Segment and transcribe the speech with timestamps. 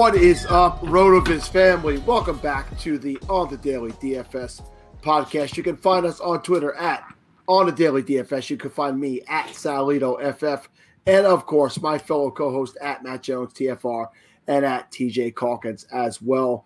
[0.00, 1.98] What is up, Rotoviz family?
[1.98, 4.66] Welcome back to the On the Daily DFS
[5.02, 5.58] podcast.
[5.58, 7.04] You can find us on Twitter at
[7.46, 8.48] On the Daily DFS.
[8.48, 10.70] You can find me at Sal Leto FF,
[11.04, 14.06] and of course, my fellow co-host at Matt Jones TFR
[14.46, 16.64] and at TJ Calkins as well.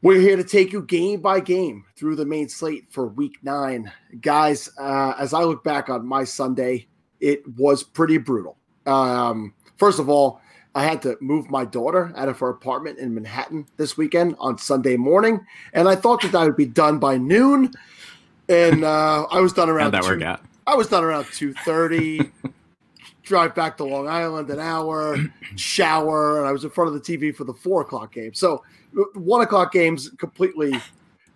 [0.00, 3.92] We're here to take you game by game through the main slate for Week Nine,
[4.22, 4.70] guys.
[4.78, 6.88] Uh, as I look back on my Sunday,
[7.20, 8.56] it was pretty brutal.
[8.86, 10.40] Um, first of all
[10.80, 14.56] I had to move my daughter out of her apartment in Manhattan this weekend on
[14.56, 17.70] Sunday morning, and I thought that I would be done by noon,
[18.48, 19.92] and uh, I was done around.
[19.92, 20.40] How'd that 2, work out?
[20.66, 22.32] I was done around two thirty.
[23.22, 25.18] drive back to Long Island, an hour,
[25.56, 28.32] shower, and I was in front of the TV for the four o'clock game.
[28.32, 28.64] So
[29.12, 30.72] one o'clock games completely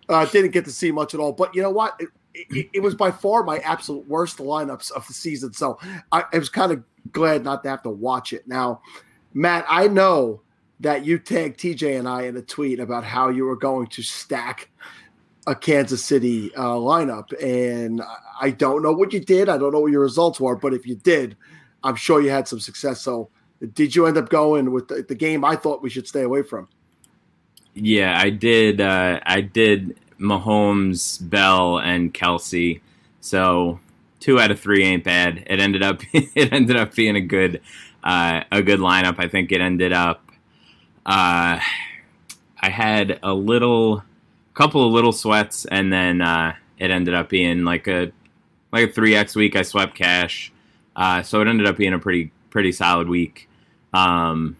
[0.09, 1.33] uh, didn't get to see much at all.
[1.33, 1.95] But you know what?
[1.99, 5.53] It, it, it, was by far my absolute worst lineups of the season.
[5.53, 5.79] So
[6.11, 8.45] I, I was kind of glad not to have to watch it.
[8.47, 8.81] Now,
[9.35, 10.41] Matt, I know
[10.79, 14.01] that you tagged TJ and I in a tweet about how you were going to
[14.01, 14.69] stack
[15.45, 18.01] a Kansas City uh, lineup, and
[18.41, 19.49] I don't know what you did.
[19.49, 21.35] I don't know what your results were, but if you did,
[21.83, 23.01] I'm sure you had some success.
[23.01, 23.29] So,
[23.73, 26.41] did you end up going with the, the game I thought we should stay away
[26.41, 26.67] from?
[27.75, 28.79] Yeah, I did.
[28.79, 32.79] Uh, I did Mahomes, Bell, and Kelce.
[33.19, 33.79] So
[34.19, 35.43] two out of three ain't bad.
[35.47, 37.61] It ended up it ended up being a good
[38.05, 39.15] uh, a good lineup.
[39.17, 40.21] I think it ended up.
[41.05, 41.59] Uh,
[42.59, 44.03] I had a little,
[44.53, 48.11] couple of little sweats, and then uh, it ended up being like a
[48.71, 49.55] like a three x week.
[49.55, 50.51] I swept cash,
[50.95, 53.49] uh, so it ended up being a pretty pretty solid week.
[53.93, 54.55] Um,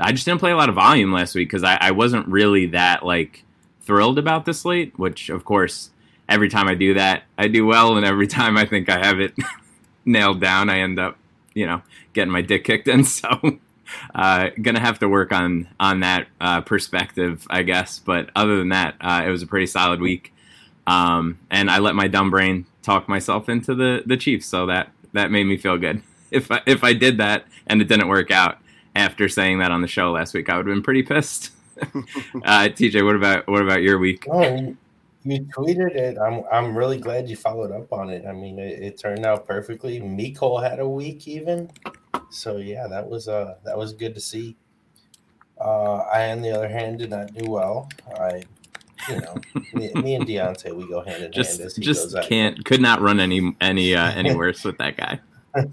[0.00, 2.66] I just didn't play a lot of volume last week because I, I wasn't really
[2.66, 3.44] that like
[3.82, 4.98] thrilled about the slate.
[4.98, 5.90] Which, of course,
[6.28, 9.18] every time I do that, I do well, and every time I think I have
[9.18, 9.34] it
[10.04, 11.18] nailed down, I end up
[11.58, 11.82] you know
[12.12, 13.04] getting my dick kicked in.
[13.18, 13.58] So
[14.14, 17.98] uh, gonna have to work on on that uh, perspective, I guess.
[17.98, 20.32] But other than that, uh, it was a pretty solid week,
[20.86, 24.90] um, and I let my dumb brain talk myself into the the Chiefs, so that
[25.14, 26.02] that made me feel good.
[26.30, 28.58] If I, if I did that and it didn't work out
[28.94, 31.52] after saying that on the show last week, I would have been pretty pissed.
[32.44, 34.26] Uh, TJ, what about what about your week?
[34.30, 34.76] Oh,
[35.30, 36.18] you tweeted it.
[36.18, 38.24] I'm I'm really glad you followed up on it.
[38.26, 40.00] I mean, it, it turned out perfectly.
[40.00, 41.70] Miko had a week even,
[42.30, 44.56] so yeah, that was uh that was good to see.
[45.60, 47.88] Uh, I, on the other hand, did not do well.
[48.16, 48.42] I,
[49.08, 49.34] you know,
[49.72, 51.72] me, me and Deontay, we go hand in just, hand.
[51.80, 55.20] just can't, could not run any any uh, any worse with that guy.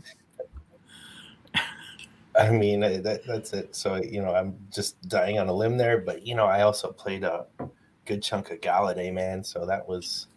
[2.37, 3.75] I mean, that, that's it.
[3.75, 6.91] So you know, I'm just dying on a limb there, but you know, I also
[6.91, 7.45] played a
[8.05, 9.43] good chunk of Golladay, man.
[9.43, 10.27] So that was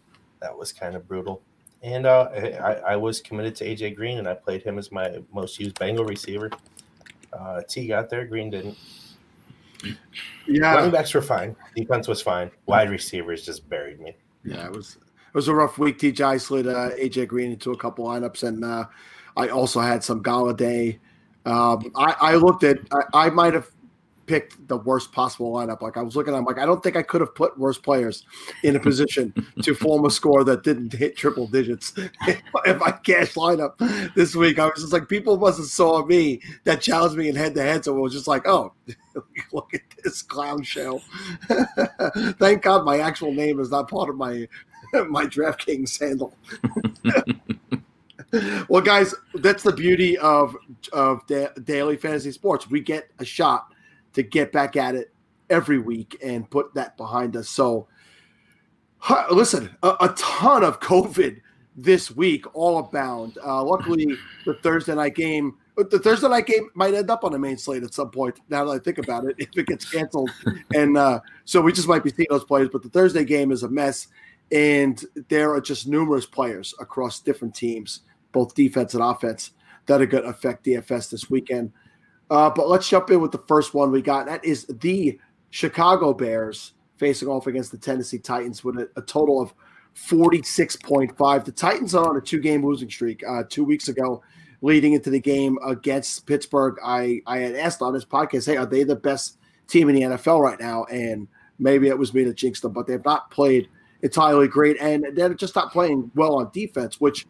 [0.40, 1.42] that was kind of brutal.
[1.82, 5.18] And uh, I, I was committed to AJ Green, and I played him as my
[5.32, 6.50] most used Bengal receiver.
[7.32, 8.76] Uh, Tee got there, Green didn't.
[10.46, 11.54] Yeah, running backs were fine.
[11.76, 12.50] Defense was fine.
[12.66, 14.16] Wide receivers just buried me.
[14.44, 15.98] Yeah, it was it was a rough week.
[15.98, 18.87] TJ I slid uh, AJ Green into a couple lineups, and uh,
[19.37, 20.98] I also had some Golladay.
[21.46, 23.70] Um, I, I looked at I, I might have
[24.28, 25.80] picked the worst possible lineup.
[25.80, 28.25] Like I was looking, I'm like, I don't think I could have put worse players
[28.62, 29.32] in a position
[29.62, 31.94] to form a score that didn't hit triple digits
[32.66, 33.78] in my cash lineup
[34.14, 34.58] this week.
[34.58, 37.62] I was just like, people must have saw me that challenged me in head to
[37.62, 37.84] head.
[37.84, 38.75] So it was just like, oh,
[39.52, 41.00] look at this clown show.
[42.38, 44.46] Thank God my actual name is not part of my
[45.08, 46.34] my DraftKings handle.
[48.69, 50.56] well, guys, that's the beauty of
[50.92, 52.69] of da- daily fantasy sports.
[52.69, 53.72] We get a shot
[54.14, 55.12] to get back at it
[55.50, 57.49] every week and put that behind us.
[57.49, 57.88] So,
[59.31, 61.40] listen, a, a ton of COVID
[61.78, 63.38] this week, all abound.
[63.44, 64.08] Uh, luckily,
[64.44, 67.84] the Thursday night game, the Thursday night game might end up on the main slate
[67.84, 68.40] at some point.
[68.49, 70.31] Now that I think about it, if it gets canceled,
[70.75, 72.69] and uh, so we just might be seeing those players.
[72.72, 74.08] But the Thursday game is a mess,
[74.50, 78.00] and there are just numerous players across different teams,
[78.32, 79.52] both defense and offense,
[79.87, 81.72] that are going to affect DFS this weekend.
[82.30, 84.26] Uh, but let's jump in with the first one we got.
[84.26, 85.19] That is the
[85.50, 89.54] Chicago Bears facing off against the Tennessee Titans with a, a total of
[89.94, 91.44] 46.5.
[91.44, 93.22] The Titans are on a two game losing streak.
[93.26, 94.22] Uh, two weeks ago,
[94.60, 98.66] leading into the game against Pittsburgh, I, I had asked on this podcast, hey, are
[98.66, 100.84] they the best team in the NFL right now?
[100.84, 101.28] And
[101.58, 103.69] maybe it was me that jinxed them, but they've not played
[104.02, 104.76] entirely great.
[104.81, 107.26] And they're just not playing well on defense, which,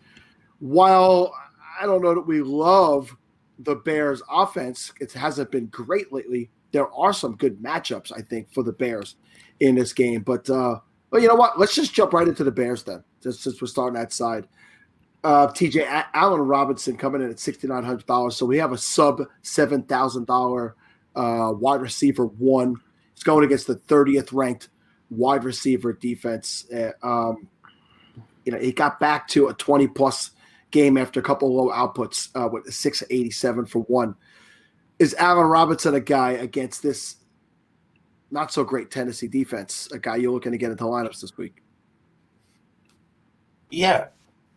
[0.59, 1.33] while
[1.81, 3.17] I don't know that we love
[3.59, 6.51] the Bears offense, it hasn't been great lately.
[6.73, 9.17] There are some good matchups, I think, for the Bears
[9.61, 10.23] in this game.
[10.23, 10.81] But, uh,
[11.15, 11.59] you know what?
[11.59, 14.47] Let's just jump right into the Bears then, just since we're starting that side.
[15.25, 18.79] Uh, TJ Allen Robinson coming in at sixty nine hundred dollars, so we have a
[18.79, 20.77] sub seven thousand dollar
[21.17, 22.77] uh, wide receiver one.
[23.15, 24.69] It's going against the thirtieth ranked
[25.11, 26.67] wide receiver defense.
[26.73, 27.49] Uh, um,
[28.45, 30.31] you know, he got back to a twenty plus
[30.71, 34.15] game after a couple low outputs uh, with a six eighty seven for one.
[34.99, 37.17] Is Allen Robinson a guy against this
[38.31, 41.63] not so great Tennessee defense, a guy you're looking to get into lineups this week.
[43.71, 44.09] Yeah,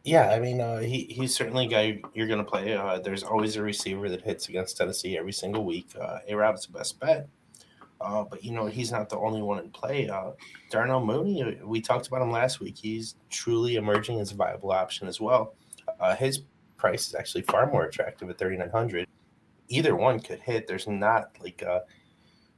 [0.03, 0.29] yeah.
[0.31, 2.73] I mean, uh, he he's certainly a guy you're going to play.
[2.73, 5.89] Uh, there's always a receiver that hits against Tennessee every single week.
[5.99, 7.27] Uh, a Rob's the best bet.
[7.99, 10.09] Uh, but you know he's not the only one in play.
[10.09, 10.31] Uh,
[10.69, 12.77] Darnell Mooney, uh, we talked about him last week.
[12.77, 15.55] He's truly emerging as a viable option as well.
[16.01, 16.41] Uh, his
[16.77, 19.07] price is actually far more attractive at thirty nine hundred.
[19.69, 20.67] Either one could hit.
[20.67, 21.81] There's not like uh,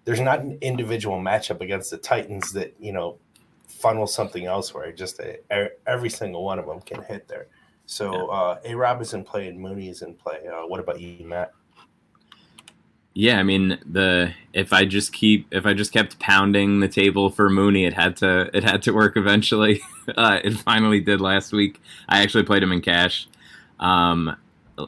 [0.06, 3.18] there's not an individual matchup against the Titans that you know
[3.68, 4.92] funnel something elsewhere.
[4.92, 7.48] Just a, every single one of them can hit there.
[7.86, 10.39] So uh, a Robinson play and Mooney is in play.
[10.48, 11.51] Uh, what about you, Matt?
[13.15, 17.30] Yeah, I mean the if I just keep if I just kept pounding the table
[17.30, 19.81] for Mooney, it had to it had to work eventually.
[20.18, 21.80] Uh, it finally did last week.
[22.10, 23.25] I actually played him in cash.
[23.80, 24.36] Um,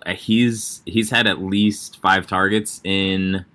[0.10, 3.45] he's he's had at least five targets in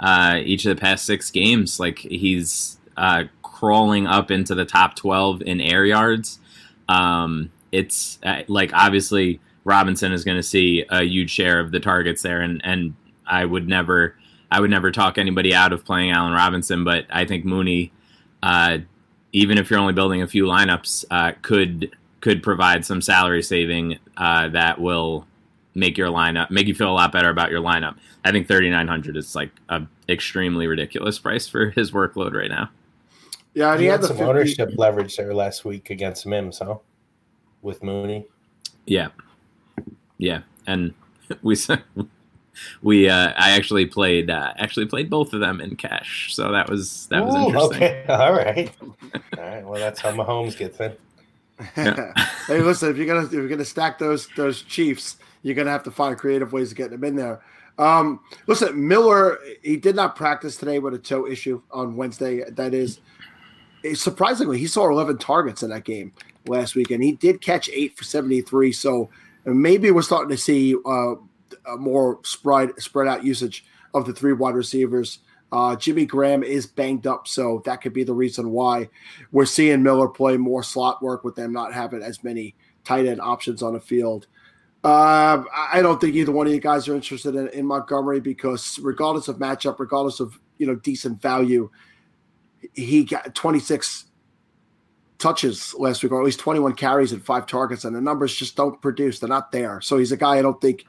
[0.00, 1.78] uh, each of the past six games.
[1.78, 6.40] Like he's uh, crawling up into the top 12 in air yards.
[6.88, 11.78] Um, it's uh, like obviously Robinson is going to see a huge share of the
[11.80, 12.94] targets there, and and
[13.26, 14.16] I would never
[14.50, 17.92] I would never talk anybody out of playing Allen Robinson, but I think Mooney,
[18.42, 18.78] uh,
[19.32, 21.90] even if you're only building a few lineups, uh, could
[22.20, 25.26] could provide some salary saving uh, that will
[25.74, 27.96] make your lineup make you feel a lot better about your lineup.
[28.24, 32.70] I think 3900 is like a extremely ridiculous price for his workload right now.
[33.54, 34.28] Yeah, and he, he had, had some 50...
[34.28, 36.76] ownership leverage there last week against Mims, huh?
[37.62, 38.26] With Mooney.
[38.86, 39.08] Yeah,
[40.18, 40.94] yeah, and
[41.42, 41.56] we
[42.82, 46.68] we uh, I actually played uh, actually played both of them in cash, so that
[46.68, 47.76] was that was Ooh, interesting.
[47.76, 48.72] Okay, all right,
[49.38, 49.64] all right.
[49.64, 50.92] Well, that's how Mahomes gets in.
[51.76, 52.12] Yeah.
[52.48, 55.84] hey, listen, if you're gonna if you're gonna stack those those Chiefs, you're gonna have
[55.84, 57.40] to find creative ways to get them in there.
[57.78, 62.48] Um, listen, Miller, he did not practice today with a toe issue on Wednesday.
[62.50, 63.00] That is,
[63.94, 66.12] surprisingly, he saw 11 targets in that game
[66.46, 68.72] last week, and he did catch eight for 73.
[68.72, 69.10] So
[69.44, 71.14] maybe we're starting to see uh,
[71.66, 75.20] a more spread spread out usage of the three wide receivers.
[75.52, 78.88] Uh, Jimmy Graham is banged up, so that could be the reason why
[79.30, 83.20] we're seeing Miller play more slot work with them not having as many tight end
[83.20, 84.26] options on the field.
[84.82, 88.78] Uh, I don't think either one of you guys are interested in, in, Montgomery because,
[88.80, 91.70] regardless of matchup, regardless of you know decent value,
[92.74, 94.06] he got 26
[95.18, 98.56] touches last week, or at least 21 carries and five targets, and the numbers just
[98.56, 99.20] don't produce.
[99.20, 99.80] They're not there.
[99.80, 100.84] So he's a guy I don't think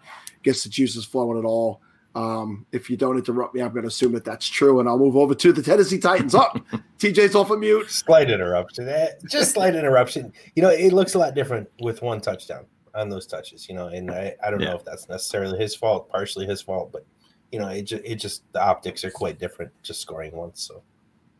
[0.45, 1.81] gets the juices flowing at all.
[2.15, 4.97] Um, if you don't interrupt me, I'm going to assume that that's true, and I'll
[4.97, 6.33] move over to the Tennessee Titans.
[6.33, 7.91] Up, oh, TJ's off of mute.
[7.91, 10.31] Slight interruption, eh, just slight interruption.
[10.55, 13.87] You know, it looks a lot different with one touchdown on those touches, you know,
[13.87, 14.69] and I, I don't yeah.
[14.69, 17.05] know if that's necessarily his fault, partially his fault, but
[17.51, 20.61] you know, it just it just the optics are quite different just scoring once.
[20.61, 20.81] So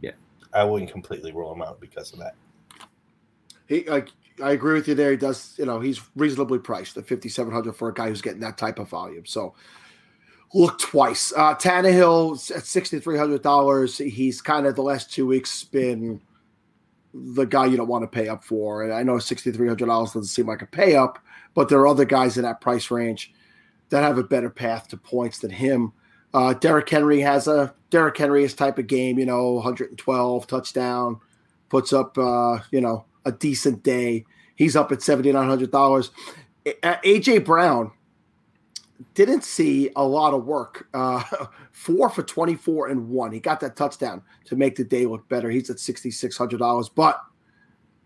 [0.02, 0.12] yeah,
[0.54, 2.36] I wouldn't completely rule him out because of that.
[3.68, 4.10] He like
[4.44, 5.12] I agree with you there.
[5.12, 8.22] He does, you know, he's reasonably priced at fifty seven hundred for a guy who's
[8.22, 9.25] getting that type of volume.
[9.25, 9.56] So
[10.54, 11.34] look twice.
[11.36, 13.98] Uh Tannehill at sixty three hundred dollars.
[13.98, 16.22] He's kind of the last two weeks been
[17.15, 18.84] the guy you don't want to pay up for.
[18.84, 21.18] And I know $6,300 doesn't seem like a pay up,
[21.54, 23.34] but there are other guys in that price range
[23.89, 25.94] that have a better path to points than him.
[26.34, 31.22] Uh, Derrick Henry has a Derrick Henry's type of game, you know, 112 touchdown,
[31.70, 34.25] puts up, uh, you know, a decent day.
[34.55, 36.10] He's up at $7,900.
[36.65, 37.91] AJ Brown
[39.13, 40.88] didn't see a lot of work.
[40.94, 41.24] Uh,
[41.72, 43.32] four for 24 and one.
[43.32, 45.50] He got that touchdown to make the day look better.
[45.50, 46.89] He's at $6,600.
[46.96, 47.22] But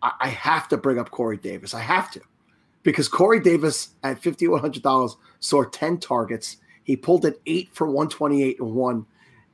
[0.02, 1.74] I, I have to bring up Corey Davis.
[1.74, 2.22] I have to
[2.84, 6.58] because Corey Davis at $5,100 saw 10 targets.
[6.84, 9.06] He pulled it eight for 128 and one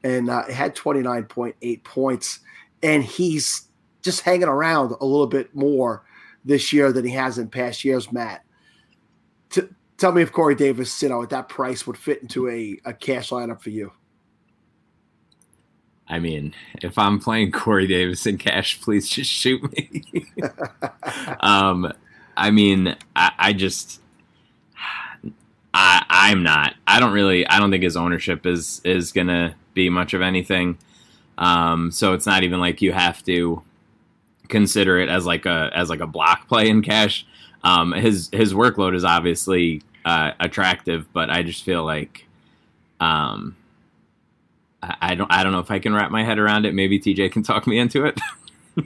[0.03, 2.39] and uh, had 29.8 points.
[2.83, 3.64] And he's
[4.05, 6.05] just hanging around a little bit more
[6.45, 8.45] this year than he has in past years, Matt.
[9.49, 12.79] To, tell me if Corey Davis, you know, at that price would fit into a,
[12.85, 13.91] a cash lineup for you.
[16.07, 20.03] I mean, if I'm playing Corey Davis in cash, please just shoot me.
[21.39, 21.91] um,
[22.37, 24.01] I mean, I, I just,
[25.73, 26.75] I, I'm not.
[26.85, 27.47] I don't really.
[27.47, 30.77] I don't think his ownership is is gonna be much of anything.
[31.39, 33.63] Um, so it's not even like you have to
[34.49, 37.25] consider it as like a as like a block play in cash.
[37.63, 42.25] Um, his his workload is obviously uh, attractive, but I just feel like
[42.99, 43.55] um,
[44.81, 46.73] I, I don't I don't know if I can wrap my head around it.
[46.73, 48.19] Maybe TJ can talk me into it.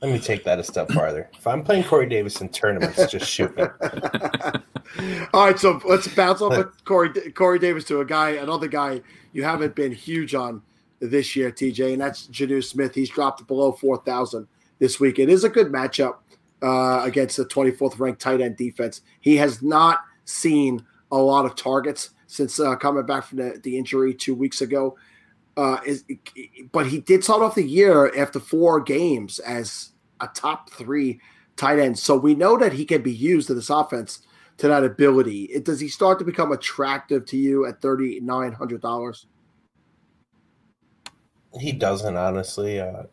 [0.00, 1.28] Let me take that a step farther.
[1.34, 3.64] If I'm playing Corey Davis in tournaments, just shoot me.
[5.34, 9.02] All right, so let's bounce off of Corey Corey Davis to a guy, another guy
[9.32, 10.62] you haven't been huge on
[11.00, 12.94] this year, TJ, and that's Jonnu Smith.
[12.94, 14.46] He's dropped below four thousand
[14.78, 15.18] this week.
[15.18, 16.16] It is a good matchup
[16.62, 19.02] uh, against the 24th ranked tight end defense.
[19.20, 23.76] He has not seen a lot of targets since uh, coming back from the, the
[23.76, 24.96] injury two weeks ago.
[25.56, 26.04] Uh, is,
[26.72, 29.90] but he did start off the year after four games as
[30.20, 31.20] a top three
[31.56, 31.98] tight end.
[31.98, 34.20] So we know that he can be used in this offense
[34.58, 35.44] to that ability.
[35.44, 39.26] It, does he start to become attractive to you at thirty nine hundred dollars?
[41.58, 42.80] He doesn't honestly.
[42.80, 43.04] Uh,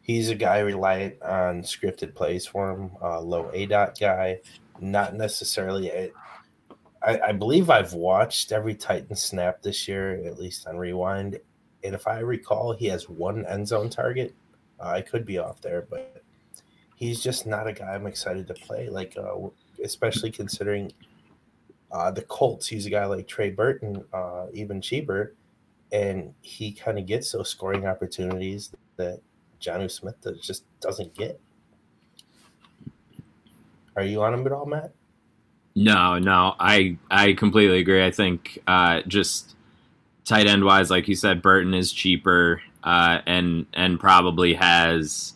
[0.00, 2.90] he's a guy reliant on scripted plays for him.
[3.02, 4.40] Uh, low aDOT guy,
[4.80, 5.90] not necessarily.
[5.90, 6.10] A,
[7.02, 11.38] I, I believe I've watched every Titan snap this year, at least on Rewind,
[11.84, 14.34] and if I recall, he has one end zone target.
[14.80, 16.22] Uh, I could be off there, but
[16.96, 18.88] he's just not a guy I'm excited to play.
[18.88, 19.48] Like, uh,
[19.82, 20.92] especially considering
[21.92, 25.34] uh, the Colts use a guy like Trey Burton, uh, even cheaper,
[25.92, 29.20] and he kind of gets those scoring opportunities that
[29.60, 31.40] Jonnu Smith just doesn't get.
[33.96, 34.92] Are you on him at all, Matt?
[35.74, 38.04] No, no, I I completely agree.
[38.04, 39.54] I think uh, just
[40.24, 45.34] tight end wise, like you said, Burton is cheaper uh, and and probably has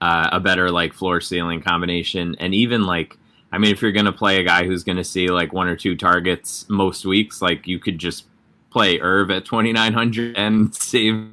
[0.00, 3.16] uh, a better like floor ceiling combination, and even like
[3.52, 5.96] I mean, if you're gonna play a guy who's gonna see like one or two
[5.96, 8.24] targets most weeks, like you could just
[8.70, 11.30] play Irv at 2900 and save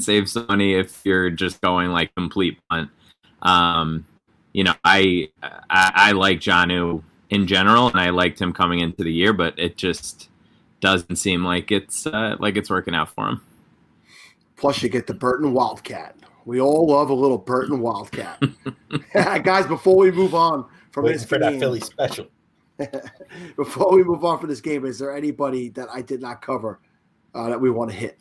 [0.00, 2.90] save some money if you're just going like complete punt.
[3.42, 4.06] Um,
[4.52, 9.02] you know, I, I I like Jonnu in general, and I liked him coming into
[9.02, 10.28] the year, but it just
[10.80, 13.40] doesn't seem like it's uh, like it's working out for him.
[14.56, 16.16] Plus, you get the Burton Wildcat.
[16.44, 18.42] We all love a little Burton Wildcat.
[19.12, 22.26] Guys, before we move on from Waiting this for game, that Philly special.
[23.56, 26.80] before we move on from this game, is there anybody that I did not cover
[27.34, 28.18] uh, that we want to hit?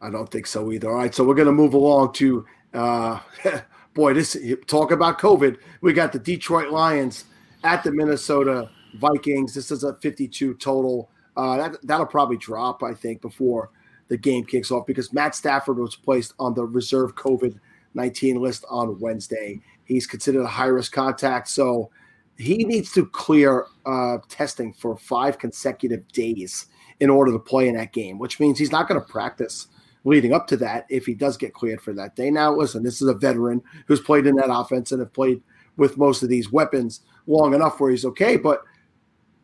[0.00, 0.90] I don't think so either.
[0.90, 2.44] All right, so we're going to move along to
[2.74, 3.20] uh,
[3.94, 5.56] boy, this talk about COVID.
[5.80, 7.24] We got the Detroit Lions
[7.64, 9.54] at the Minnesota Vikings.
[9.54, 11.10] This is a 52 total.
[11.36, 13.70] Uh, that that'll probably drop, I think, before
[14.08, 17.58] the game kicks off because Matt Stafford was placed on the reserve COVID
[17.94, 19.60] 19 list on Wednesday.
[19.84, 21.90] He's considered a high risk contact, so
[22.38, 26.66] he needs to clear uh, testing for five consecutive days
[27.00, 29.68] in order to play in that game, which means he's not going to practice
[30.04, 32.30] leading up to that if he does get cleared for that day.
[32.30, 35.42] Now, listen, this is a veteran who's played in that offense and have played
[35.76, 38.62] with most of these weapons long enough where he's okay, but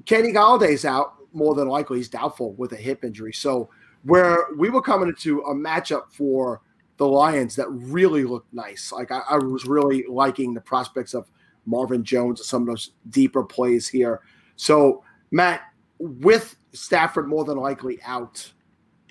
[0.06, 1.98] Kenny Golladay's out more than likely.
[1.98, 3.32] He's doubtful with a hip injury.
[3.32, 3.70] So
[4.04, 6.60] where we were coming into a matchup for
[6.96, 8.92] the Lions that really looked nice.
[8.92, 11.28] Like I, I was really liking the prospects of
[11.66, 14.20] Marvin Jones some of those deeper plays here.
[14.56, 15.62] So Matt,
[15.98, 18.50] with Stafford more than likely out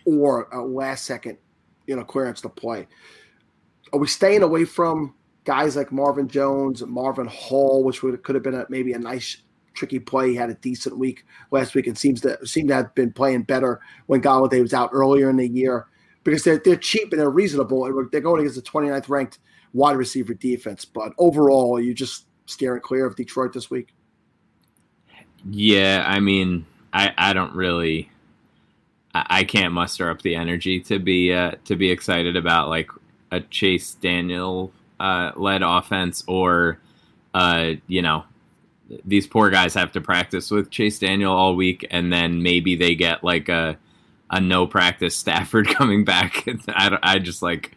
[0.05, 1.37] or a last second,
[1.87, 2.87] you know, clearance to play,
[3.93, 8.43] are we staying away from guys like Marvin Jones, Marvin Hall, which would could have
[8.43, 9.37] been a, maybe a nice
[9.73, 10.29] tricky play.
[10.29, 13.43] He had a decent week last week and seems to seem to have been playing
[13.43, 15.87] better when Golladay was out earlier in the year.
[16.23, 19.39] because they're they're cheap and they're reasonable, they're going against the 29th ranked
[19.73, 20.85] wide receiver defense.
[20.85, 23.93] But overall, you just steering clear of Detroit this week.
[25.49, 28.09] Yeah, I mean, I I don't really.
[29.13, 32.89] I, I can't muster up the energy to be uh, to be excited about like
[33.31, 36.79] a Chase Daniel uh, led offense or
[37.33, 38.23] uh, you know
[39.05, 42.95] these poor guys have to practice with Chase Daniel all week, and then maybe they
[42.95, 43.77] get like a
[44.29, 46.45] a no practice Stafford coming back.
[46.67, 47.71] I, I just like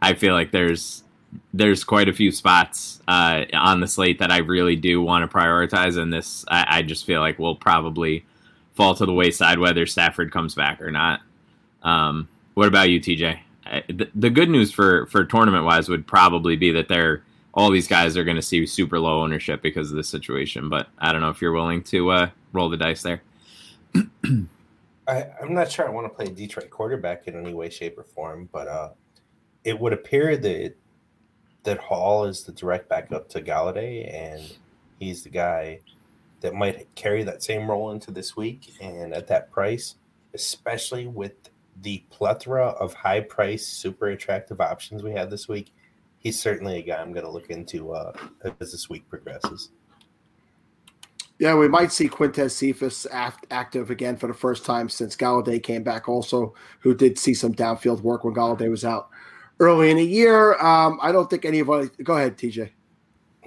[0.00, 1.02] I feel like there's
[1.52, 5.36] there's quite a few spots uh, on the slate that I really do want to
[5.36, 8.24] prioritize, and this I, I just feel like will probably
[8.74, 11.20] fall to the wayside whether Stafford comes back or not.
[11.82, 13.40] Um, what about you, TJ?
[13.88, 17.22] The, the good news for for tournament wise would probably be that they're
[17.54, 20.68] all these guys are going to see super low ownership because of this situation.
[20.68, 23.22] But I don't know if you're willing to uh, roll the dice there.
[25.08, 28.04] I, am not sure I want to play Detroit quarterback in any way, shape, or
[28.04, 28.90] form, but uh,
[29.64, 30.74] it would appear that
[31.68, 34.56] that Hall is the direct backup to Golladay, and
[34.98, 35.80] he's the guy
[36.40, 38.72] that might carry that same role into this week.
[38.80, 39.96] And at that price,
[40.32, 41.34] especially with
[41.82, 45.70] the plethora of high price, super attractive options we had this week,
[46.20, 48.12] he's certainly a guy I'm going to look into uh,
[48.60, 49.70] as this week progresses.
[51.38, 55.62] Yeah, we might see Quintez Cephus act, active again for the first time since Golladay
[55.62, 56.08] came back.
[56.08, 59.10] Also, who did see some downfield work when Golladay was out
[59.60, 60.54] early in the year.
[60.58, 61.90] Um, I don't think anybody.
[62.02, 62.70] Go ahead, TJ.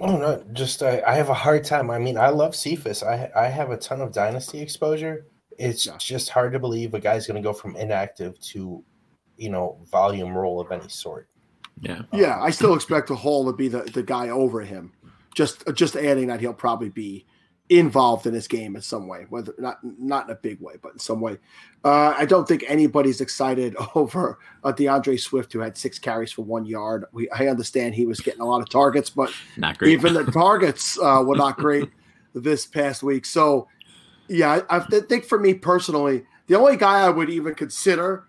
[0.00, 1.90] Oh no, just I, I have a hard time.
[1.90, 3.02] I mean, I love Cephus.
[3.02, 5.26] I I have a ton of dynasty exposure.
[5.58, 5.96] It's yeah.
[5.98, 8.82] just hard to believe a guy's going to go from inactive to,
[9.36, 11.28] you know, volume role of any sort.
[11.80, 12.02] Yeah.
[12.12, 14.92] Yeah, I still expect the Hall to be the, the guy over him.
[15.34, 17.26] Just just adding that he'll probably be
[17.78, 20.92] involved in this game in some way, whether not not in a big way, but
[20.92, 21.38] in some way.
[21.84, 26.42] Uh, I don't think anybody's excited over uh, D'Andre Swift, who had six carries for
[26.42, 27.04] one yard.
[27.12, 29.92] We, I understand he was getting a lot of targets, but not great.
[29.92, 31.90] even the targets uh, were not great
[32.34, 33.24] this past week.
[33.24, 33.68] So,
[34.28, 38.24] yeah, I, I think for me personally, the only guy I would even consider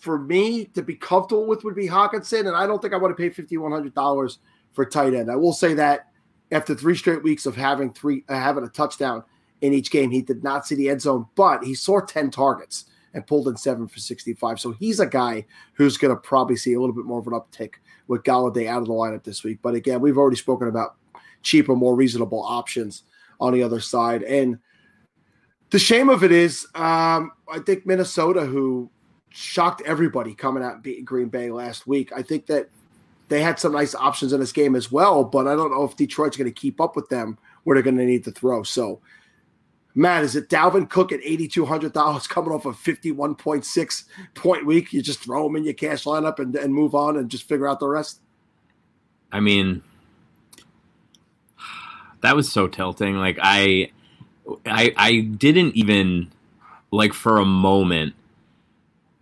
[0.00, 3.16] for me to be comfortable with would be Hockenson, and I don't think I want
[3.16, 4.38] to pay fifty one hundred dollars
[4.72, 5.30] for tight end.
[5.30, 6.08] I will say that
[6.50, 9.24] after three straight weeks of having three uh, having a touchdown
[9.60, 12.84] in each game, he did not see the end zone, but he saw ten targets
[13.14, 14.60] and pulled in seven for sixty five.
[14.60, 17.32] So he's a guy who's going to probably see a little bit more of an
[17.32, 17.74] uptick
[18.08, 19.58] with Golladay out of the lineup this week.
[19.62, 20.96] But again, we've already spoken about
[21.42, 23.02] cheaper, more reasonable options
[23.40, 24.58] on the other side, and
[25.70, 28.88] the shame of it is, um, I think Minnesota, who
[29.30, 32.12] shocked everybody coming out and beating Green Bay last week.
[32.14, 32.70] I think that
[33.28, 35.96] they had some nice options in this game as well, but I don't know if
[35.96, 38.62] Detroit's going to keep up with them where they're going to need to throw.
[38.62, 39.00] So,
[39.94, 44.92] Matt, is it Dalvin Cook at $8,200 coming off a 51.6 point week?
[44.92, 47.68] You just throw him in your cash lineup and, and move on and just figure
[47.68, 48.20] out the rest?
[49.32, 49.82] I mean,
[52.20, 53.16] that was so tilting.
[53.16, 53.90] Like, I,
[54.64, 56.30] I, I didn't even,
[56.90, 58.14] like, for a moment–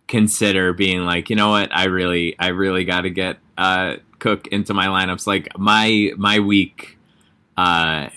[0.06, 4.46] consider being like, you know what, I really, I really got to get uh, Cook
[4.48, 5.26] into my lineups.
[5.26, 6.96] Like my my week,
[7.56, 8.08] uh,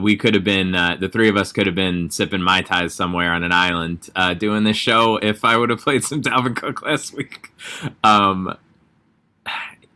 [0.00, 2.88] we could have been uh, the three of us could have been sipping mai tais
[2.88, 6.56] somewhere on an island uh, doing this show if I would have played some Dalvin
[6.56, 7.50] Cook last week.
[8.02, 8.56] Um,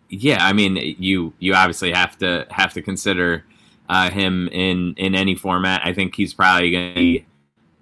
[0.09, 3.45] yeah, I mean, you you obviously have to have to consider
[3.89, 5.83] uh, him in in any format.
[5.85, 7.27] I think he's probably going to be.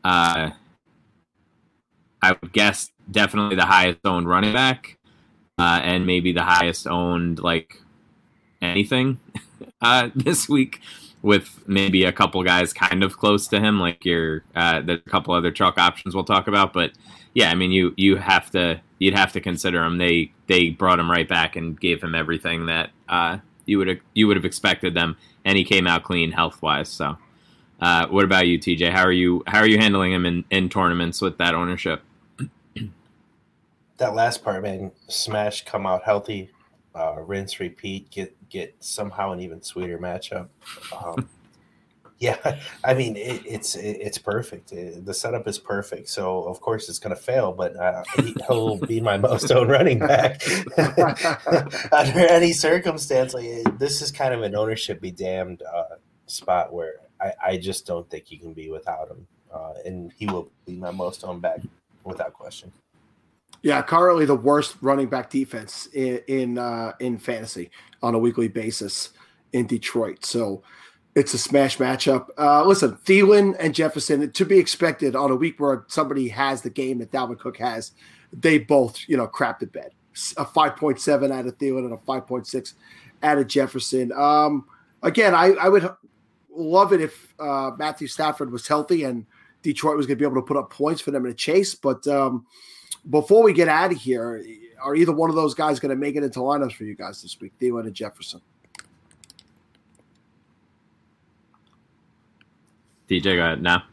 [0.04, 0.50] Uh,
[2.20, 4.97] I would guess definitely the highest owned running back,
[5.58, 7.82] uh, and maybe the highest owned like
[8.62, 9.18] anything
[9.80, 10.80] uh, this week,
[11.22, 13.80] with maybe a couple guys kind of close to him.
[13.80, 16.92] Like your uh, there's a couple other chalk options we'll talk about, but
[17.34, 19.98] yeah, I mean you you have to you'd have to consider him.
[19.98, 24.26] They they brought him right back and gave him everything that uh, you would you
[24.26, 26.88] would have expected them, and he came out clean health wise.
[26.88, 27.18] So.
[27.80, 28.90] Uh, what about you, TJ?
[28.90, 29.44] How are you?
[29.46, 32.02] How are you handling him in, in tournaments with that ownership?
[33.98, 36.50] That last part, man, smash, come out healthy,
[36.94, 40.48] uh, rinse, repeat, get get somehow an even sweeter matchup.
[40.96, 41.28] Um,
[42.18, 44.72] yeah, I mean it, it's it, it's perfect.
[44.72, 46.08] It, the setup is perfect.
[46.08, 49.70] So of course it's going to fail, but uh, he, will be my most owned
[49.70, 50.42] running back
[51.92, 53.34] under any circumstance.
[53.34, 57.86] Like this is kind of an ownership be damned uh, spot where I, I just
[57.86, 61.42] don't think you can be without him, uh, and he will be my most owned
[61.42, 61.60] back
[62.04, 62.72] without question.
[63.62, 67.70] Yeah, currently the worst running back defense in in, uh, in fantasy
[68.02, 69.10] on a weekly basis
[69.52, 70.24] in Detroit.
[70.24, 70.62] So
[71.14, 72.28] it's a smash matchup.
[72.38, 76.70] Uh, listen, Thielen and Jefferson to be expected on a week where somebody has the
[76.70, 77.92] game that Dalvin Cook has.
[78.32, 79.90] they both, you know, crapped the bed.
[80.36, 82.74] A 5.7 out of Thielen and a 5.6
[83.22, 84.12] out of Jefferson.
[84.12, 84.66] Um,
[85.02, 85.88] again, I, I would
[86.50, 89.26] love it if uh, Matthew Stafford was healthy and
[89.62, 91.74] Detroit was going to be able to put up points for them in a chase.
[91.74, 92.46] But um,
[93.10, 94.44] before we get out of here,
[94.82, 97.22] are either one of those guys going to make it into lineups for you guys
[97.22, 98.40] this week, Thielen and Jefferson?
[103.08, 103.84] TJ, go ahead now.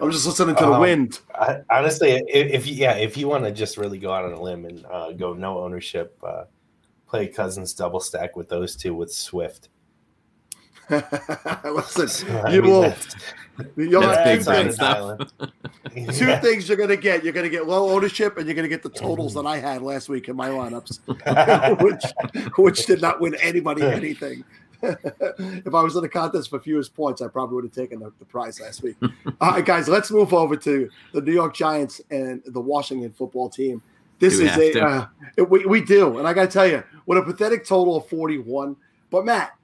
[0.00, 1.20] I'm just listening to the Um, wind.
[1.34, 4.32] I, honestly, if, if you yeah, if you want to just really go out on
[4.32, 6.44] a limb and uh, go no ownership, uh,
[7.08, 9.70] play Cousins double stack with those two with Swift.
[11.64, 12.94] Listen, you mean, will.
[13.76, 17.24] You'll That's have big two things, two things you're going to get.
[17.24, 19.58] You're going to get low ownership, and you're going to get the totals that I
[19.58, 21.00] had last week in my lineups,
[21.82, 22.04] which
[22.58, 24.44] which did not win anybody anything.
[24.82, 28.12] if I was in a contest for fewest points, I probably would have taken the,
[28.18, 28.96] the prize last week.
[29.40, 33.48] All right, guys, let's move over to the New York Giants and the Washington football
[33.48, 33.82] team.
[34.18, 35.06] This is a uh,
[35.48, 38.76] we, we do, and I got to tell you, with a pathetic total of 41.
[39.10, 39.55] But Matt,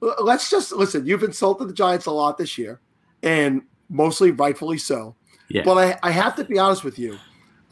[0.00, 1.06] let's just listen.
[1.06, 2.80] You've insulted the Giants a lot this year,
[3.22, 5.14] and mostly rightfully so.
[5.48, 5.62] Yeah.
[5.64, 7.18] But I, I have to be honest with you.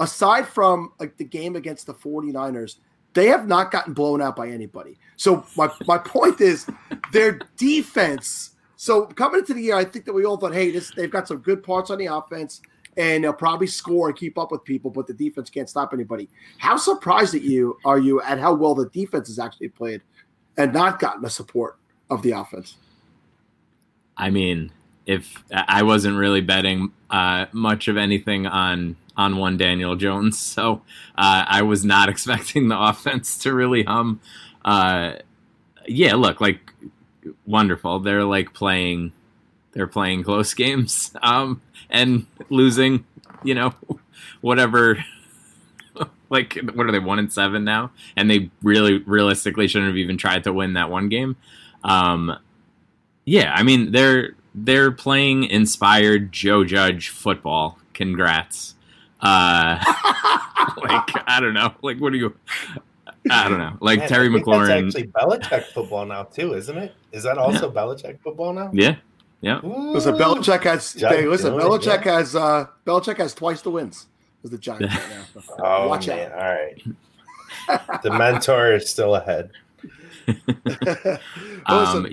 [0.00, 2.76] Aside from like the game against the 49ers,
[3.14, 4.98] they have not gotten blown out by anybody.
[5.16, 6.66] So my, my point is
[7.12, 8.50] their defense.
[8.76, 11.26] So coming into the year, I think that we all thought, hey, this they've got
[11.26, 12.60] some good parts on the offense
[12.96, 16.28] and they'll probably score and keep up with people, but the defense can't stop anybody.
[16.58, 20.02] How surprised at you are you at how well the defense has actually played
[20.56, 21.78] and not gotten the support
[22.10, 22.76] of the offense?
[24.16, 24.72] I mean,
[25.06, 30.82] if I wasn't really betting uh, much of anything on on one Daniel Jones, so
[31.16, 34.20] uh, I was not expecting the offense to really hum.
[34.64, 35.14] Uh,
[35.86, 36.72] yeah, look, like
[37.46, 38.00] wonderful.
[38.00, 39.12] They're like playing,
[39.72, 43.04] they're playing close games um, and losing.
[43.44, 43.74] You know,
[44.40, 45.04] whatever.
[46.30, 47.90] Like, what are they one and seven now?
[48.14, 51.36] And they really, realistically, shouldn't have even tried to win that one game.
[51.88, 52.38] Um,
[53.24, 57.78] yeah, I mean they're they're playing inspired Joe Judge football.
[57.94, 58.74] Congrats.
[59.20, 59.78] Uh
[60.78, 61.74] like I don't know.
[61.82, 62.34] Like what do you
[63.30, 63.76] I don't know.
[63.80, 64.92] Like Man, Terry I think McLaurin.
[64.92, 66.94] That's actually Belichick football now too, isn't it?
[67.12, 68.70] Is that also Belichick football now?
[68.72, 68.96] yeah.
[69.40, 69.60] Yeah.
[69.62, 70.18] Listen, Ooh.
[70.18, 70.94] Belichick has.
[70.94, 72.18] Judge Hey, listen, Belichick yeah.
[72.18, 72.34] has.
[72.34, 74.06] uh Belichick has twice the wins
[74.42, 75.42] as the Giants right now.
[75.62, 76.32] Oh watch man!
[76.32, 76.38] out.
[76.38, 79.50] All right, the mentor is still ahead.
[81.66, 82.08] Um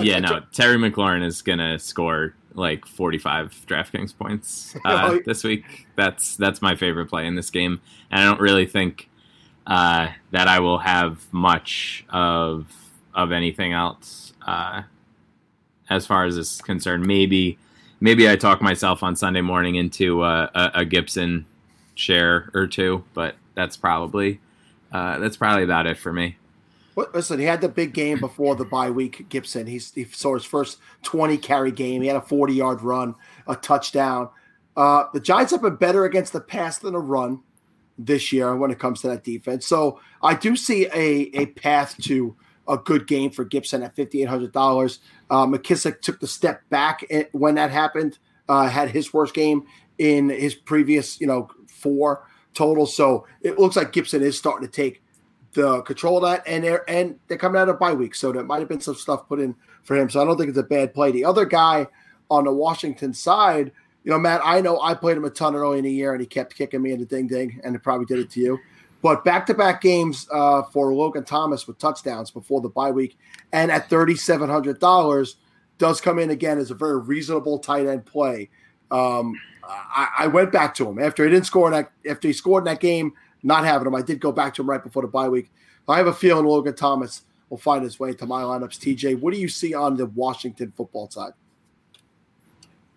[0.00, 0.40] yeah, no.
[0.52, 5.86] Terry McLaurin is gonna score like 45 DraftKings points uh, this week.
[5.96, 9.08] That's that's my favorite play in this game, and I don't really think
[9.66, 12.66] uh, that I will have much of
[13.14, 14.82] of anything else uh,
[15.88, 17.06] as far as this is concerned.
[17.06, 17.58] Maybe
[18.00, 21.46] maybe I talk myself on Sunday morning into uh, a, a Gibson
[21.94, 24.40] share or two, but that's probably
[24.92, 26.36] uh, that's probably about it for me.
[27.14, 29.28] Listen, he had the big game before the bye week.
[29.28, 32.02] Gibson, he saw his first twenty carry game.
[32.02, 33.14] He had a forty yard run,
[33.46, 34.28] a touchdown.
[34.76, 37.42] Uh, the Giants have been better against the pass than a run
[37.98, 39.66] this year when it comes to that defense.
[39.66, 42.36] So I do see a a path to
[42.68, 45.00] a good game for Gibson at fifty eight hundred dollars.
[45.30, 48.18] Uh, McKissic took the step back when that happened.
[48.48, 49.66] Uh, had his worst game
[49.98, 52.86] in his previous, you know, four total.
[52.86, 55.02] So it looks like Gibson is starting to take
[55.58, 58.60] the control that, and they're and they're coming out of bye week, so there might
[58.60, 60.08] have been some stuff put in for him.
[60.08, 61.10] So I don't think it's a bad play.
[61.10, 61.88] The other guy
[62.30, 63.72] on the Washington side,
[64.04, 66.20] you know, Matt, I know I played him a ton early in the year, and
[66.20, 68.58] he kept kicking me in the ding ding, and it probably did it to you.
[69.02, 73.18] But back to back games uh, for Logan Thomas with touchdowns before the bye week,
[73.52, 75.36] and at thirty seven hundred dollars,
[75.78, 78.48] does come in again as a very reasonable tight end play.
[78.92, 82.32] Um, I, I went back to him after he didn't score in that after he
[82.32, 83.94] scored in that game not having him.
[83.94, 85.50] I did go back to him right before the bye week.
[85.88, 88.78] I have a feeling Logan Thomas will find his way into my lineups.
[88.78, 91.32] TJ, what do you see on the Washington football side?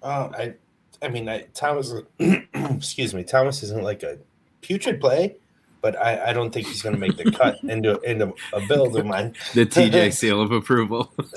[0.04, 0.54] Uh, I,
[1.02, 1.94] I mean, I, Thomas.
[2.54, 4.18] excuse me, Thomas isn't like a
[4.62, 5.38] putrid play,
[5.82, 8.96] but I, I don't think he's going to make the cut into into a build
[8.96, 9.36] of mine.
[9.54, 11.12] The TJ seal of approval.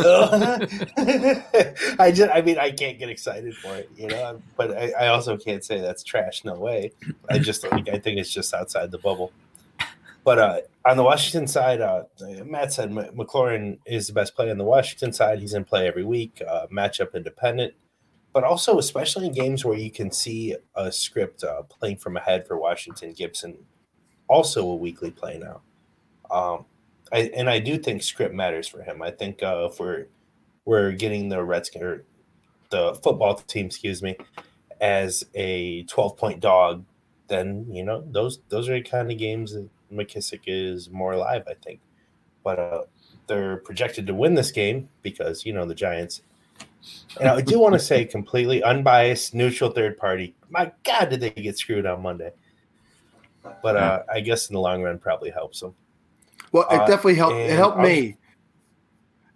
[1.99, 4.41] I just, I mean, I can't get excited for it, you know.
[4.57, 6.45] But I, I also can't say that's trash.
[6.45, 6.93] No way.
[7.31, 9.33] I just like, I think it's just outside the bubble.
[10.25, 12.05] But uh, on the Washington side, uh,
[12.45, 15.39] Matt said M- McLaurin is the best player on the Washington side.
[15.39, 17.75] He's in play every week, uh, matchup independent,
[18.33, 22.47] but also especially in games where you can see a script uh, playing from ahead
[22.47, 23.13] for Washington.
[23.13, 23.59] Gibson,
[24.29, 25.61] also a weekly play now.
[26.31, 26.65] Um,
[27.13, 29.03] I, and I do think script matters for him.
[29.03, 30.07] I think uh, if we're
[30.65, 32.05] we're getting the Redskins, or
[32.71, 34.17] the football team, excuse me,
[34.81, 36.85] as a 12 point dog
[37.29, 41.45] then you know those those are the kind of games that McKissic is more alive,
[41.49, 41.81] I think.
[42.43, 42.83] But uh,
[43.27, 46.23] they're projected to win this game because you know the Giants.
[47.19, 50.35] And I do want to say completely unbiased, neutral third party.
[50.51, 52.33] My God, did they get screwed on Monday?
[53.63, 55.75] But uh, I guess in the long run, probably helps them.
[56.53, 57.37] Well, it Uh, definitely helped.
[57.37, 58.17] It helped I'll- me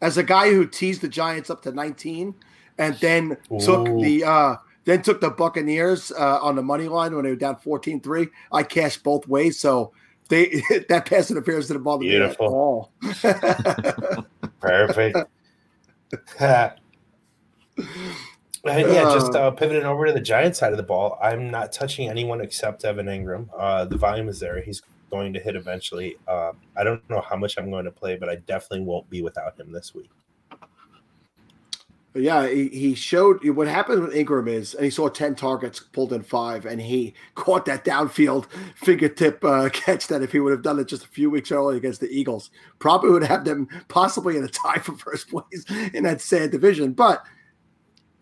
[0.00, 2.34] as a guy who teased the Giants up to 19,
[2.78, 7.24] and then took the uh, then took the Buccaneers uh, on the money line when
[7.24, 8.30] they were down 14-3.
[8.52, 9.92] I cashed both ways, so
[10.28, 12.46] they that pass interference didn't bother me at Beautiful.
[12.46, 12.92] all.
[14.60, 15.18] Perfect.
[18.64, 21.18] and yeah, just uh, pivoting over to the Giants side of the ball.
[21.22, 23.48] I'm not touching anyone except Evan Engram.
[23.56, 24.60] Uh, the volume is there.
[24.60, 26.16] He's going to hit eventually.
[26.26, 29.22] Uh, I don't know how much I'm going to play, but I definitely won't be
[29.22, 30.10] without him this week.
[32.18, 35.78] But yeah, he, he showed what happened with Engram is, and he saw 10 targets,
[35.78, 40.52] pulled in five, and he caught that downfield fingertip uh, catch that if he would
[40.52, 43.68] have done it just a few weeks earlier against the Eagles, probably would have them
[43.88, 46.92] possibly in a tie for first place in that sad division.
[46.92, 47.24] But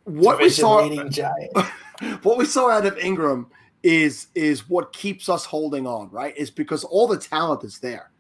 [0.07, 1.53] what we saw, Giant.
[2.23, 3.47] what we saw out of Engram
[3.83, 6.37] is is what keeps us holding on, right?
[6.37, 8.11] Is because all the talent is there.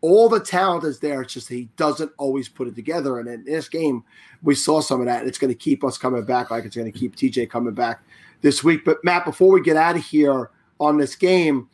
[0.00, 1.22] All the talent is there.
[1.22, 3.18] It's just he doesn't always put it together.
[3.18, 4.04] And in this game,
[4.42, 5.20] we saw some of that.
[5.20, 7.74] And it's going to keep us coming back, like it's going to keep TJ coming
[7.74, 8.02] back
[8.40, 8.84] this week.
[8.84, 11.68] But Matt, before we get out of here on this game,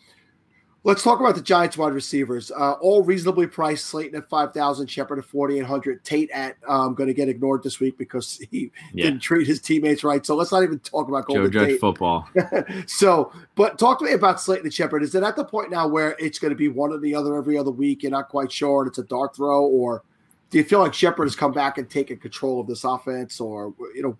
[0.85, 2.51] let's talk about the Giants wide receivers.
[2.51, 3.87] Uh, all reasonably priced.
[3.87, 6.03] Slayton at five thousand, Shepard at forty eight hundred.
[6.05, 9.05] Tate at um, going to get ignored this week because he Yeah.
[9.07, 10.25] didn't treat his teammates right.
[10.27, 11.81] So let's not even talk about Joe Judge Tate.
[11.81, 12.29] football.
[12.87, 15.03] so, but talk to me about Slayton and Shepard.
[15.03, 17.37] Is it at the point now where it's going to be one or the other
[17.37, 18.03] every other week?
[18.03, 20.03] You're not quite sure, and it's a dart throw, or
[20.51, 23.73] do you feel like Shepard has come back and taken control of this offense, or
[23.95, 24.19] you know,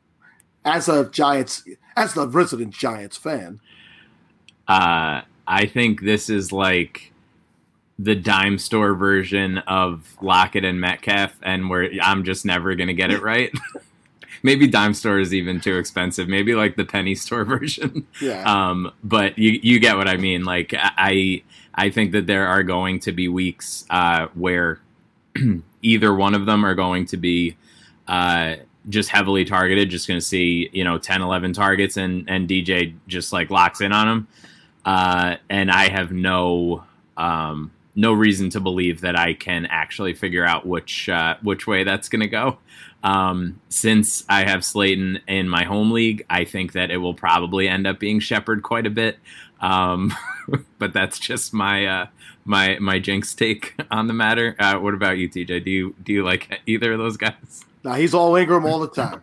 [0.65, 1.65] as a Giants,
[1.97, 3.61] as the resident Giants fan?
[4.69, 7.13] Uh, I think this is like
[7.99, 13.11] the dime store version of Lockett and Metcalf, and where I'm just never gonna get
[13.11, 13.53] it right.
[14.45, 16.27] Maybe dime store is even too expensive.
[16.29, 18.07] Maybe like the penny store version.
[18.21, 20.45] Yeah, um, but you you get what I mean.
[20.45, 21.43] Like I
[21.75, 24.81] I think that there are going to be weeks uh, where
[25.83, 27.57] either one of them are going to be
[28.09, 28.57] uh,
[28.89, 29.91] just heavily targeted.
[29.91, 33.81] Just going to see you know 10, 11 targets, and and DJ just like locks
[33.81, 34.29] in on them.
[34.85, 36.85] Uh, and I have no
[37.17, 41.85] um, no reason to believe that I can actually figure out which uh, which way
[41.85, 42.59] that's going to go.
[43.05, 47.69] Um, since I have Slayton in my home league, I think that it will probably
[47.69, 49.19] end up being Shepard quite a bit.
[49.61, 50.15] Um,
[50.79, 52.07] but that's just my uh,
[52.45, 54.57] my my jinx take on the matter.
[54.59, 55.65] Uh, what about you, TJ?
[55.65, 57.65] Do you do you like either of those guys?
[57.85, 59.23] now he's all Engram all the time.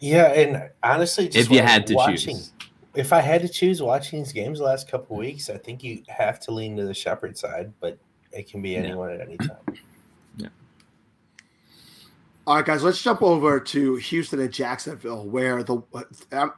[0.00, 2.52] Yeah, and honestly, just If you had to watching, choose.
[2.94, 6.02] If I had to choose watching these games the last couple weeks, I think you
[6.08, 7.98] have to lean to the Shepard side, but
[8.32, 8.80] it can be Yeah.
[8.80, 9.56] anyone at any time.
[10.38, 10.48] Yeah.
[12.46, 15.80] All right, guys, let's jump over to Houston and Jacksonville, where the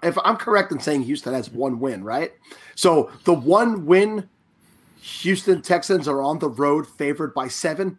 [0.03, 2.33] if I'm correct in saying Houston has one win, right?
[2.75, 4.29] So the one win,
[5.01, 7.99] Houston Texans are on the road, favored by seven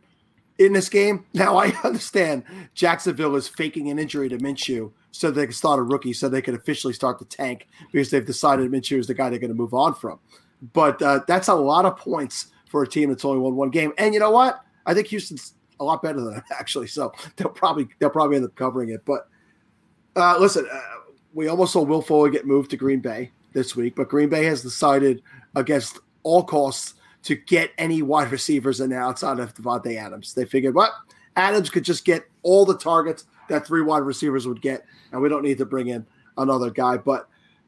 [0.57, 1.25] in this game.
[1.33, 2.43] Now I understand
[2.73, 6.41] Jacksonville is faking an injury to Minshew so they could start a rookie, so they
[6.41, 9.56] could officially start the tank because they've decided Minshew is the guy they're going to
[9.56, 10.19] move on from.
[10.73, 13.93] But uh, that's a lot of points for a team that's only won one game.
[13.97, 14.60] And you know what?
[14.86, 16.88] I think Houston's a lot better than them actually.
[16.88, 19.04] So they'll probably they'll probably end up covering it.
[19.06, 19.30] But
[20.17, 20.82] uh, listen, uh,
[21.34, 24.43] we almost saw Will Fuller get moved to Green Bay this week, but Green Bay
[24.45, 25.21] has decided
[25.56, 30.34] against all costs to get any wide receivers in outside of Davante Adams.
[30.34, 30.91] They figured, what
[31.36, 35.29] Adams could just get all the targets that three wide receivers would get, and we
[35.29, 36.05] don't need to bring in
[36.38, 36.97] another guy.
[36.97, 37.27] But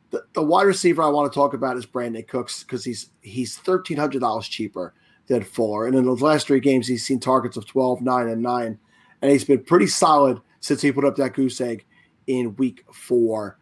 [0.10, 3.58] the, the wide receiver I want to talk about is Brandin Cooks because he's he's
[3.58, 4.94] thirteen hundred dollars cheaper
[5.28, 5.88] than Fuller.
[5.88, 8.80] And in those last three games, he's seen targets of 12, 9, and 9.
[9.22, 11.86] And he's been pretty solid since he put up that goose egg
[12.28, 13.58] in week four.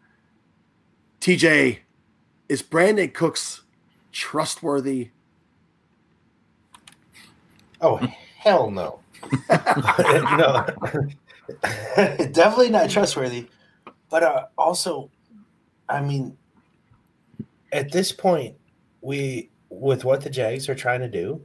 [1.20, 1.78] TJ,
[2.48, 3.62] is Brandin Cooks
[4.12, 5.10] trustworthy?
[7.80, 8.00] Oh
[8.38, 9.00] hell no,
[9.50, 10.66] no,
[12.32, 13.46] definitely not trustworthy.
[14.10, 15.10] But uh, also,
[15.88, 16.36] I mean,
[17.72, 18.56] at this point,
[19.00, 21.40] we with what the Jags are trying to do,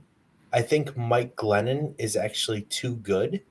[0.53, 3.41] I think Mike Glennon is actually too good.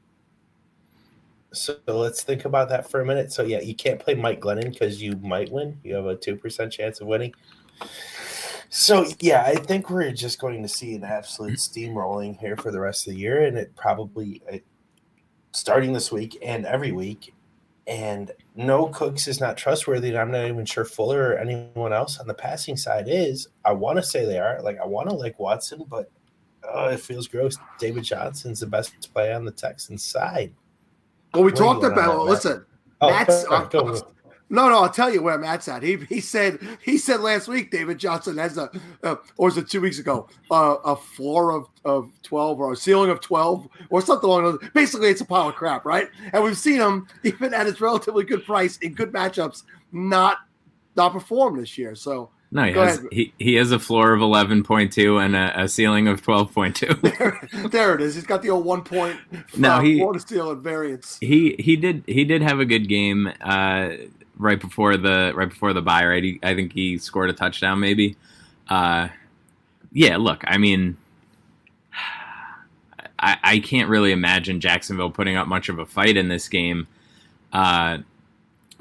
[1.53, 3.33] So let's think about that for a minute.
[3.33, 5.79] So yeah, you can't play Mike Glennon because you might win.
[5.83, 7.35] You have a two percent chance of winning.
[8.69, 12.79] So yeah, I think we're just going to see an absolute steamrolling here for the
[12.79, 14.59] rest of the year, and it probably uh,
[15.53, 17.35] starting this week and every week.
[17.87, 20.11] And no Cooks is not trustworthy.
[20.11, 23.49] And I'm not even sure Fuller or anyone else on the passing side is.
[23.65, 24.63] I want to say they are.
[24.63, 26.11] Like I want to like Watson, but
[26.73, 27.57] oh, it feels gross.
[27.79, 30.53] David Johnson's the best play on the Texans side.
[31.35, 32.27] Well, we talked you going on about.
[32.27, 32.65] Listen,
[33.01, 33.43] Oh, Matt's.
[33.43, 34.05] sorry, go with-
[34.53, 35.83] No, no, I'll tell you where Matt's at.
[35.85, 38.69] He he said he said last week David Johnson has a,
[39.05, 42.77] uh, or was it two weeks ago, uh, a floor of, of twelve or a
[42.77, 44.59] ceiling of twelve or something along those.
[44.75, 46.09] Basically, it's a pile of crap, right?
[46.33, 50.39] And we've seen him even at his relatively good price in good matchups not
[50.97, 51.95] not perform this year.
[51.95, 53.09] So No, he Go has ahead.
[53.13, 56.53] he, he has a floor of eleven point two and a, a ceiling of twelve
[56.53, 56.87] point two.
[57.03, 58.17] there, there it is.
[58.17, 59.17] He's got the old one point
[59.57, 61.19] No, uh, he- floor to ceiling variance.
[61.21, 63.91] he he did he did have a good game uh,
[64.41, 66.07] right before the right before the bye.
[66.07, 67.81] Right, he, I think he scored a touchdown.
[67.81, 68.17] Maybe.
[68.69, 69.09] Uh,
[69.93, 70.17] yeah.
[70.17, 70.97] Look, I mean,
[73.19, 76.87] I, I can't really imagine Jacksonville putting up much of a fight in this game.
[77.53, 77.99] Uh,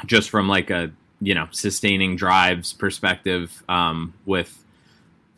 [0.06, 0.91] just from like a
[1.22, 4.63] you know sustaining drives perspective, um, with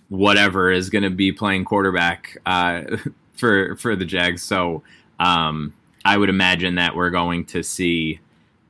[0.10, 2.84] whatever is going to be playing quarterback uh,
[3.34, 4.44] for for the Jags.
[4.44, 4.84] So.
[5.20, 8.20] Um, I would imagine that we're going to see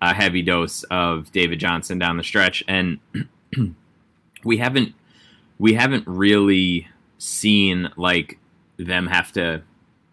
[0.02, 3.00] a heavy dose of David Johnson down the stretch, and
[4.44, 4.94] we haven't
[5.60, 6.88] we haven't really
[7.18, 8.40] seen like
[8.78, 9.62] them have to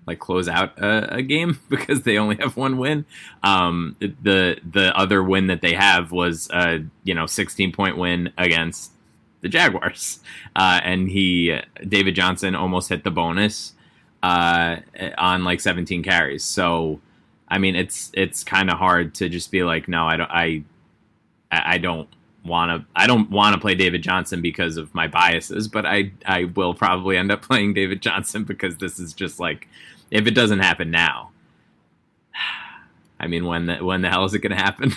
[0.07, 3.05] like close out a, a game because they only have one win.
[3.42, 8.33] Um, the the other win that they have was a you know 16 point win
[8.37, 8.92] against
[9.40, 10.20] the Jaguars,
[10.57, 13.74] uh, and he David Johnson almost hit the bonus
[14.22, 14.77] uh,
[15.16, 16.44] on like 17 carries.
[16.44, 17.01] So,
[17.50, 20.64] I mean, it's it's kind of hard to just be like, no, I don't, I,
[21.50, 22.08] I don't
[22.44, 26.12] want to, I don't want to play David Johnson because of my biases, but I,
[26.26, 29.68] I will probably end up playing David Johnson because this is just like,
[30.11, 31.30] if it doesn't happen now,
[33.20, 34.92] I mean, when the when the hell is it going to happen?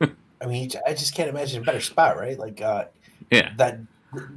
[0.40, 2.38] I mean, I just can't imagine a better spot, right?
[2.38, 2.86] Like uh,
[3.30, 3.78] yeah, that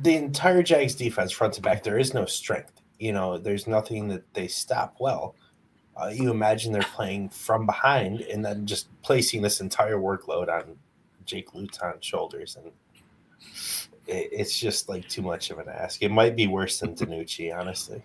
[0.02, 2.82] the entire Jags defense, front to back, there is no strength.
[3.00, 5.36] You know, there's nothing that they stop well.
[6.00, 10.78] Uh, you imagine they're playing from behind and then just placing this entire workload on
[11.26, 12.72] Jake Luton's shoulders, and
[14.08, 16.02] it, it's just like too much of an ask.
[16.02, 18.02] It might be worse than DiNucci, honestly.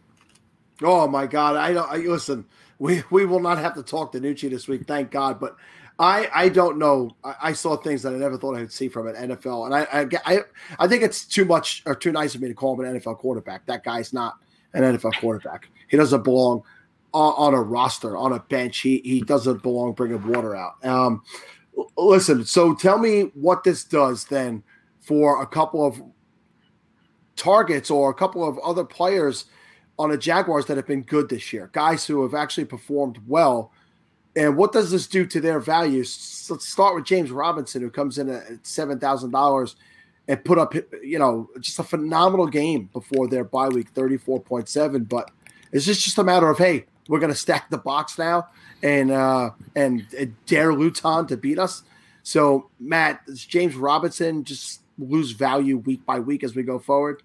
[0.82, 1.56] Oh my God!
[1.56, 1.90] I don't.
[1.90, 2.44] I, listen,
[2.78, 5.38] we we will not have to talk to Nucci this week, thank God.
[5.38, 5.56] But
[5.98, 7.14] I I don't know.
[7.22, 9.86] I, I saw things that I never thought I'd see from an NFL, and I,
[10.26, 10.40] I I
[10.80, 13.18] I think it's too much or too nice of me to call him an NFL
[13.18, 13.66] quarterback.
[13.66, 14.34] That guy's not
[14.72, 15.68] an NFL quarterback.
[15.88, 16.64] He doesn't belong
[17.14, 18.80] on, on a roster on a bench.
[18.80, 20.84] He he doesn't belong bringing water out.
[20.84, 21.22] Um,
[21.96, 22.44] listen.
[22.44, 24.62] So tell me what this does then
[25.00, 26.02] for a couple of
[27.36, 29.46] targets or a couple of other players
[29.98, 33.72] on the Jaguars that have been good this year, guys who have actually performed well.
[34.36, 36.48] And what does this do to their values?
[36.50, 39.76] Let's start with James Robinson, who comes in at seven thousand dollars
[40.26, 44.68] and put up, you know, just a phenomenal game before their bye week, thirty-four point
[44.68, 45.04] seven.
[45.04, 45.30] But
[45.70, 48.48] it's just just a matter of hey, we're to stack the box now
[48.82, 51.82] and uh and, and dare Luton to beat us.
[52.22, 57.22] So Matt, does James Robinson just lose value week by week as we go forward?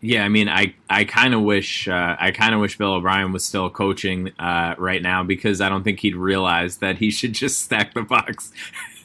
[0.00, 3.32] Yeah, I mean, I I kind of wish uh, I kind of wish Bill O'Brien
[3.32, 7.32] was still coaching uh, right now because I don't think he'd realize that he should
[7.32, 8.52] just stack the box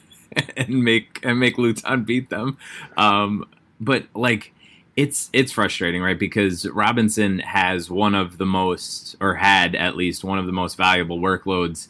[0.56, 2.58] and make and make Luton beat them.
[2.96, 3.48] Um,
[3.80, 4.52] but like,
[4.96, 6.18] it's it's frustrating, right?
[6.18, 10.76] Because Robinson has one of the most, or had at least one of the most
[10.76, 11.88] valuable workloads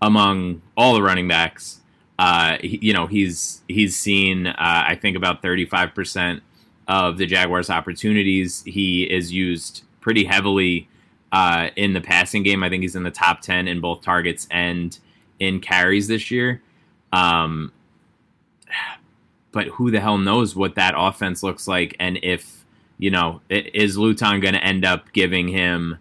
[0.00, 1.80] among all the running backs.
[2.18, 6.42] Uh, he, you know, he's he's seen uh, I think about thirty five percent
[6.88, 8.62] of the Jaguars' opportunities.
[8.64, 10.88] He is used pretty heavily
[11.32, 12.62] uh, in the passing game.
[12.62, 14.98] I think he's in the top 10 in both targets and
[15.38, 16.62] in carries this year.
[17.12, 17.72] Um,
[19.52, 22.64] but who the hell knows what that offense looks like and if,
[22.98, 25.98] you know, is Luton going to end up giving him.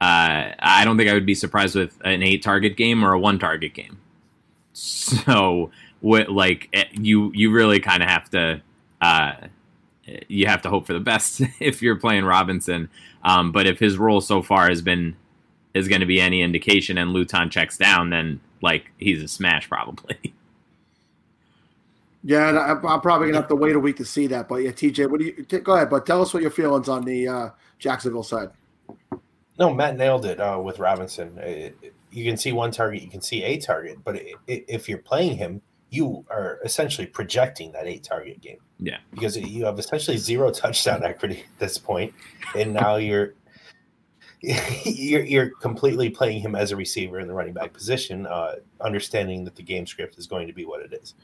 [0.00, 3.18] Uh, I don't think I would be surprised with an eight target game or a
[3.18, 3.98] one target game.
[4.72, 8.62] So, what like eh, you you really kind of have to
[9.00, 9.32] uh,
[10.28, 12.88] you have to hope for the best if you're playing Robinson.
[13.24, 15.16] Um, but if his role so far has been
[15.74, 19.68] is going to be any indication, and Luton checks down, then like he's a smash
[19.68, 20.34] probably.
[22.24, 24.48] Yeah, and I, I'm probably gonna have to wait a week to see that.
[24.48, 25.88] But yeah, TJ, what do you t- go ahead?
[25.90, 28.50] But tell us what your feelings on the uh, Jacksonville side.
[29.58, 31.36] No, Matt nailed it uh, with Robinson.
[31.38, 34.64] It- it- you can see one target, you can see a target, but i i
[34.66, 35.60] if you're playing him,
[35.90, 38.56] you are essentially projecting that eight target game.
[38.78, 38.96] Yeah.
[39.10, 42.14] because you have essentially zero touchdown equity at this point,
[42.56, 43.34] and now you're
[44.40, 49.44] you're, you're completely playing him as a receiver in the running back position, uh, understanding
[49.44, 51.14] that the game script is going to be what it is.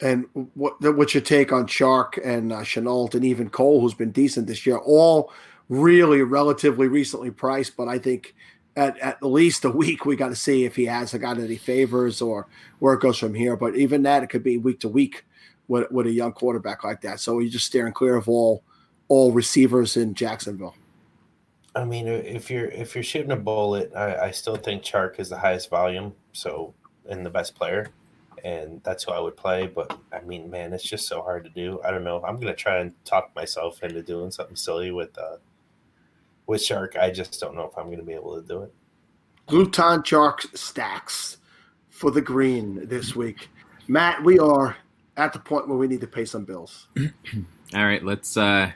[0.00, 4.12] And what what's your take on Chark and uh, Shenault and even Cole, who's been
[4.12, 4.78] decent this year?
[4.78, 5.32] All
[5.68, 8.34] really relatively recently priced, but I think
[8.76, 12.22] at, at least a week we got to see if he has got any favors
[12.22, 12.46] or
[12.78, 13.56] where it goes from here.
[13.56, 15.24] But even that, it could be week to week
[15.66, 17.18] with, with a young quarterback like that.
[17.18, 18.62] So you're just steering clear of all
[19.08, 20.76] all receivers in Jacksonville.
[21.74, 25.28] I mean, if you're if you're shooting a bullet, I, I still think Chark is
[25.28, 26.72] the highest volume, so
[27.08, 27.88] and the best player
[28.44, 29.66] and that's who I would play.
[29.66, 31.80] But I mean, man, it's just so hard to do.
[31.84, 32.22] I don't know.
[32.24, 35.36] I'm gonna try and talk myself into doing something silly with uh
[36.46, 36.96] with Chark.
[36.96, 38.72] I just don't know if I'm gonna be able to do it.
[39.50, 41.38] Luton Chark stacks
[41.90, 43.48] for the green this week.
[43.86, 44.76] Matt, we are
[45.16, 46.88] at the point where we need to pay some bills.
[47.74, 48.70] All right, let's uh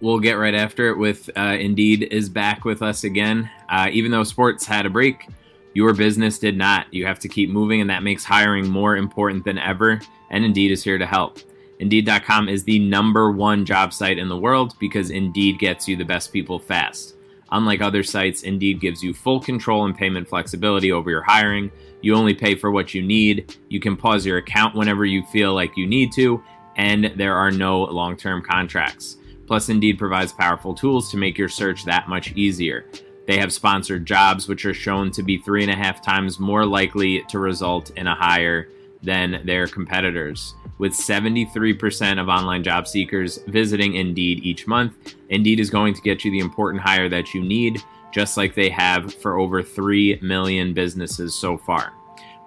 [0.00, 3.50] we'll get right after it with uh Indeed is back with us again.
[3.68, 5.26] Uh even though sports had a break,
[5.74, 6.92] your business did not.
[6.92, 10.00] You have to keep moving, and that makes hiring more important than ever.
[10.30, 11.38] And Indeed is here to help.
[11.78, 16.04] Indeed.com is the number one job site in the world because Indeed gets you the
[16.04, 17.16] best people fast.
[17.50, 21.70] Unlike other sites, Indeed gives you full control and payment flexibility over your hiring.
[22.00, 23.56] You only pay for what you need.
[23.68, 26.42] You can pause your account whenever you feel like you need to,
[26.76, 29.18] and there are no long term contracts.
[29.46, 32.86] Plus, Indeed provides powerful tools to make your search that much easier.
[33.26, 36.66] They have sponsored jobs, which are shown to be three and a half times more
[36.66, 38.68] likely to result in a hire
[39.02, 40.54] than their competitors.
[40.78, 46.24] With 73% of online job seekers visiting Indeed each month, Indeed is going to get
[46.24, 50.74] you the important hire that you need, just like they have for over 3 million
[50.74, 51.92] businesses so far.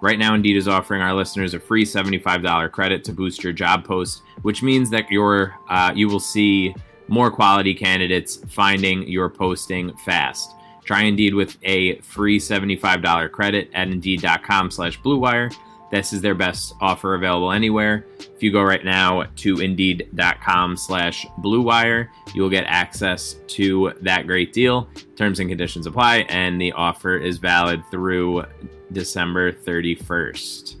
[0.02, 3.84] Right now, Indeed is offering our listeners a free $75 credit to boost your job
[3.84, 6.74] post, which means that your uh, you will see
[7.08, 10.55] more quality candidates finding your posting fast.
[10.86, 15.54] Try Indeed with a free $75 credit at Indeed.com slash BlueWire.
[15.90, 18.06] This is their best offer available anywhere.
[18.18, 24.26] If you go right now to Indeed.com slash BlueWire, you will get access to that
[24.26, 24.88] great deal.
[25.16, 28.44] Terms and conditions apply, and the offer is valid through
[28.92, 30.76] December 31st.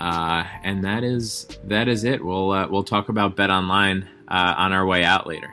[0.00, 2.24] Uh, and that is that is it.
[2.24, 5.52] We'll uh, we'll talk about Bet Online uh, on our way out later.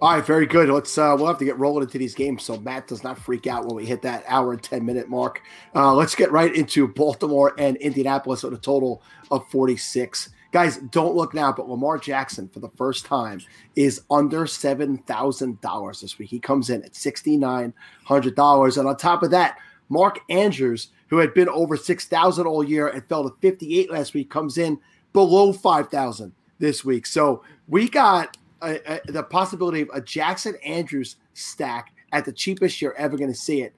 [0.00, 0.68] All right, very good.
[0.68, 3.48] Let's uh, we'll have to get rolling into these games so Matt does not freak
[3.48, 5.42] out when we hit that hour and ten minute mark.
[5.74, 10.28] Uh, let's get right into Baltimore and Indianapolis with a total of forty six.
[10.52, 13.40] Guys, don't look now, but Lamar Jackson for the first time
[13.74, 16.30] is under seven thousand dollars this week.
[16.30, 17.74] He comes in at sixty nine
[18.04, 22.46] hundred dollars, and on top of that, Mark Andrews, who had been over six thousand
[22.46, 24.78] all year and fell to fifty eight last week, comes in
[25.12, 27.04] below five thousand this week.
[27.04, 32.80] So we got a, a, the possibility of a Jackson Andrews stack at the cheapest
[32.80, 33.74] you're ever going to see it.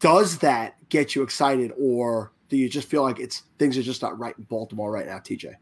[0.00, 4.02] Does that get you excited, or do you just feel like it's things are just
[4.02, 5.54] not right in Baltimore right now, TJ?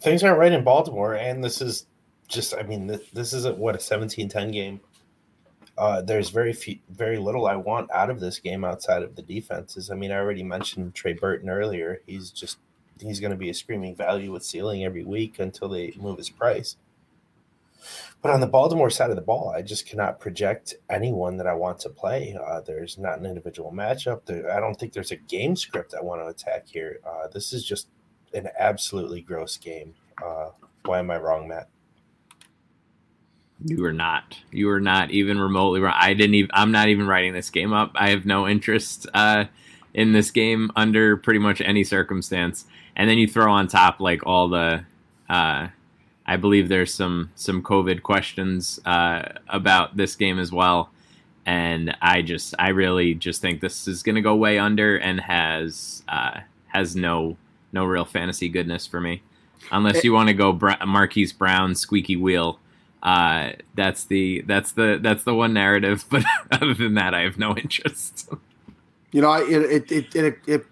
[0.00, 1.86] Things aren't right in Baltimore, and this is
[2.26, 4.80] just, I mean, this, this isn't what a 17 10 game
[5.80, 9.22] uh, there's very few, very little I want out of this game outside of the
[9.22, 9.90] defenses.
[9.90, 12.02] I mean, I already mentioned Trey Burton earlier.
[12.06, 12.58] He's just
[13.00, 16.28] he's going to be a screaming value with ceiling every week until they move his
[16.28, 16.76] price.
[18.20, 21.54] But on the Baltimore side of the ball, I just cannot project anyone that I
[21.54, 22.36] want to play.
[22.38, 24.26] Uh, there's not an individual matchup.
[24.26, 27.00] There, I don't think there's a game script I want to attack here.
[27.06, 27.88] Uh, this is just
[28.34, 29.94] an absolutely gross game.
[30.22, 30.50] Uh,
[30.84, 31.70] why am I wrong, Matt?
[33.64, 34.38] You are not.
[34.50, 35.94] You are not even remotely wrong.
[35.96, 36.50] I didn't even.
[36.54, 37.92] I'm not even writing this game up.
[37.94, 39.44] I have no interest uh,
[39.92, 42.64] in this game under pretty much any circumstance.
[42.96, 44.84] And then you throw on top like all the.
[45.28, 45.68] Uh,
[46.26, 50.90] I believe there's some some COVID questions uh, about this game as well,
[51.44, 55.20] and I just I really just think this is going to go way under and
[55.20, 57.36] has uh, has no
[57.72, 59.22] no real fantasy goodness for me,
[59.72, 62.59] unless you want to go Bra- Marquise Brown squeaky wheel
[63.02, 66.04] uh, that's the that's the that's the one narrative.
[66.10, 68.30] But other than that, I have no interest.
[69.12, 70.66] You know, it it, it it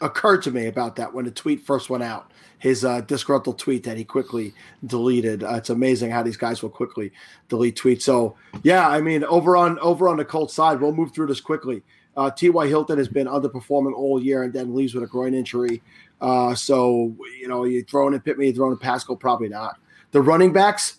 [0.00, 2.30] occurred to me about that when the tweet first went out.
[2.58, 4.54] His uh, disgruntled tweet that he quickly
[4.86, 5.42] deleted.
[5.42, 7.10] Uh, it's amazing how these guys will quickly
[7.48, 8.02] delete tweets.
[8.02, 11.40] So yeah, I mean, over on over on the Colts side, we'll move through this
[11.40, 11.82] quickly.
[12.16, 12.66] Uh, T.Y.
[12.66, 15.82] Hilton has been underperforming all year and then leaves with a groin injury.
[16.20, 19.78] Uh, so, you know, you throwing in Pittman, you throwing in Pascal, probably not.
[20.12, 20.98] The running backs,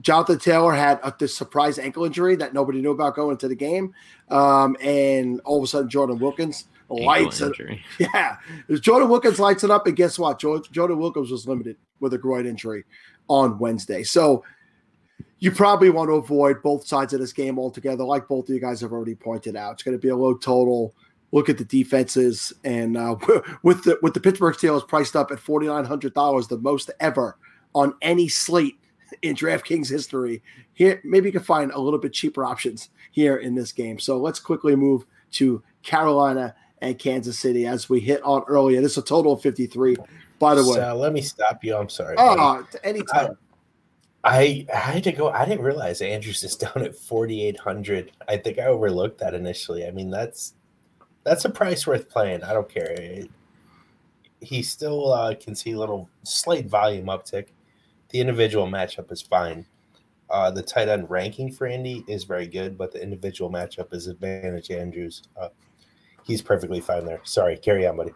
[0.00, 3.54] Jonathan Taylor had a, this surprise ankle injury that nobody knew about going into the
[3.54, 3.94] game,
[4.30, 7.52] um, and all of a sudden Jordan Wilkins lights it.
[7.98, 8.36] Yeah,
[8.80, 10.38] Jordan Wilkins lights it up, and guess what?
[10.38, 12.84] Jordan, Jordan Wilkins was limited with a groin injury
[13.28, 14.44] on Wednesday, so
[15.38, 18.04] you probably want to avoid both sides of this game altogether.
[18.04, 20.34] Like both of you guys have already pointed out, it's going to be a low
[20.34, 20.94] total.
[21.32, 23.16] Look at the defenses, and uh,
[23.62, 26.90] with the with the Pittsburgh Steelers priced up at forty nine hundred dollars, the most
[27.00, 27.38] ever
[27.74, 28.78] on any slate
[29.22, 30.42] in DraftKings history.
[30.74, 33.98] Here, maybe you can find a little bit cheaper options here in this game.
[33.98, 38.80] So let's quickly move to Carolina and Kansas City as we hit on earlier.
[38.80, 39.96] This is a total of 53.
[40.38, 41.76] By the way, So let me stop you.
[41.76, 42.16] I'm sorry.
[42.18, 43.36] oh, anytime.
[44.24, 45.30] I I had to go.
[45.30, 48.12] I didn't realize Andrews is down at 4,800.
[48.28, 49.86] I think I overlooked that initially.
[49.86, 50.54] I mean, that's
[51.24, 52.42] that's a price worth playing.
[52.42, 52.90] I don't care.
[52.92, 53.30] It-
[54.42, 57.46] he still uh, can see a little slight volume uptick.
[58.10, 59.66] The individual matchup is fine.
[60.30, 64.06] Uh, the tight end ranking for Indy is very good, but the individual matchup is
[64.08, 65.22] advantage Andrews.
[65.40, 65.48] Uh,
[66.24, 67.20] he's perfectly fine there.
[67.24, 68.12] Sorry, carry on, buddy.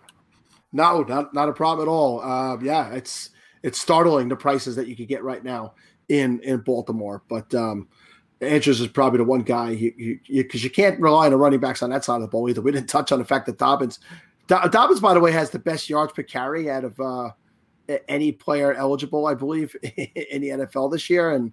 [0.73, 2.21] No, not not a problem at all.
[2.21, 3.31] Uh, yeah, it's
[3.63, 5.75] it's startling the prices that you could get right now
[6.09, 7.23] in in Baltimore.
[7.29, 7.89] But um,
[8.41, 11.37] Andrews is probably the one guy you because you, 'cause you can't rely on the
[11.37, 12.61] running backs on that side of the ball either.
[12.61, 13.99] We didn't touch on the fact that Dobbins,
[14.49, 17.31] Do- Dobbins, by the way, has the best yards per carry out of uh,
[18.09, 21.53] any player eligible, I believe, in the NFL this year, and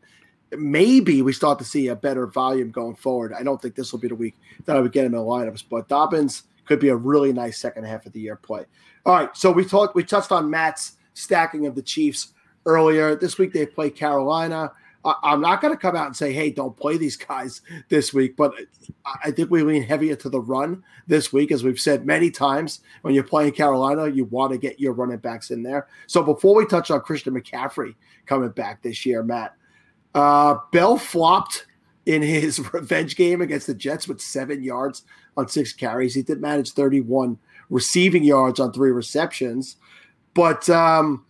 [0.51, 3.33] maybe we start to see a better volume going forward.
[3.33, 4.35] I don't think this will be the week
[4.65, 7.85] that I would get him in lineups, but Dobbins could be a really nice second
[7.85, 8.65] half of the year play.
[9.05, 12.33] All right, so we talked, we touched on Matt's stacking of the Chiefs
[12.65, 13.15] earlier.
[13.15, 14.71] This week they play Carolina.
[15.07, 18.13] I, I'm not going to come out and say, hey, don't play these guys this
[18.13, 18.53] week, but
[19.05, 22.29] I I think we lean heavier to the run this week, as we've said many
[22.29, 22.81] times.
[23.01, 25.87] When you're playing Carolina, you want to get your running backs in there.
[26.07, 27.95] So before we touch on Christian McCaffrey
[28.25, 29.55] coming back this year, Matt,
[30.13, 31.65] uh, Bell flopped
[32.05, 35.03] in his revenge game against the Jets with seven yards
[35.35, 36.15] on six carries.
[36.15, 37.37] He did manage 31
[37.69, 39.77] receiving yards on three receptions.
[40.33, 41.25] But um,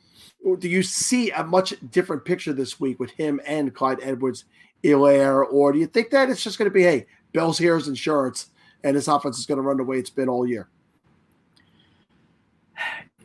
[0.60, 4.46] do you see a much different picture this week with him and Clyde Edwards
[4.84, 5.46] Elaire?
[5.52, 8.50] Or do you think that it's just going to be, hey, Bell's here as insurance
[8.84, 10.70] and this offense is going to run the way it's been all year?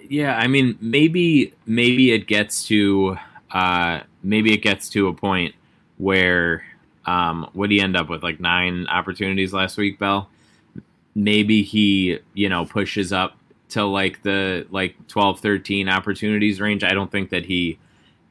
[0.09, 3.17] Yeah, I mean, maybe maybe it gets to
[3.53, 5.55] uh, maybe it gets to a point
[5.99, 6.65] where
[7.07, 10.29] um, would he end up with like nine opportunities last week, Bell?
[11.15, 13.37] Maybe he you know pushes up
[13.73, 16.85] to like the like 12, 13 opportunities range.
[16.85, 17.79] I don't think that he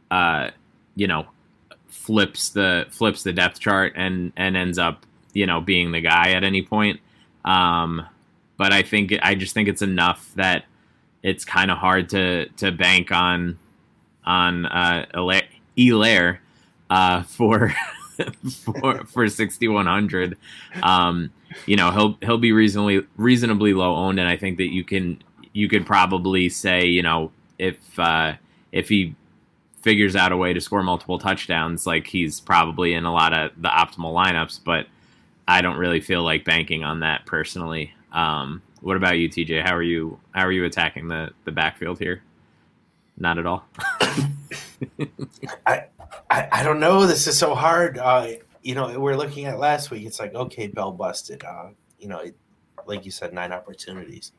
[0.10, 0.52] uh,
[0.96, 1.26] you know
[1.88, 6.32] flips the flips the depth chart and and ends up you know being the guy
[6.32, 7.00] at any point.
[7.46, 8.06] Um,
[8.58, 10.66] but I think I just think it's enough that
[11.24, 13.58] it's kind of hard to to bank on
[14.24, 15.42] on uh, Ela-
[15.76, 16.40] Helaire
[16.90, 17.74] uh, for
[18.76, 20.38] for for sixty one hundred.
[20.84, 21.32] Um,
[21.66, 25.22] you know he'll he'll be reasonably reasonably low owned, and I think that you can
[25.54, 28.34] you could probably say you know if uh,
[28.72, 29.16] if he
[29.82, 33.52] figures out a way to score multiple touchdowns, like he's probably in a lot of
[33.58, 34.88] the optimal lineups, but.
[35.48, 37.94] I don't really feel like banking on that personally.
[38.14, 39.64] Um, what about you, TJ?
[39.64, 40.20] How are you?
[40.32, 42.24] How are you attacking the the backfield here?
[43.18, 43.66] Not at all.
[45.66, 45.86] I,
[46.30, 47.06] I I don't know.
[47.06, 47.98] This is so hard.
[47.98, 48.34] Uh,
[48.64, 50.06] you know, we're looking at last week.
[50.06, 51.44] It's like okay, Bell busted.
[51.44, 52.36] Uh, you know, it,
[52.88, 54.32] like you said, nine opportunities.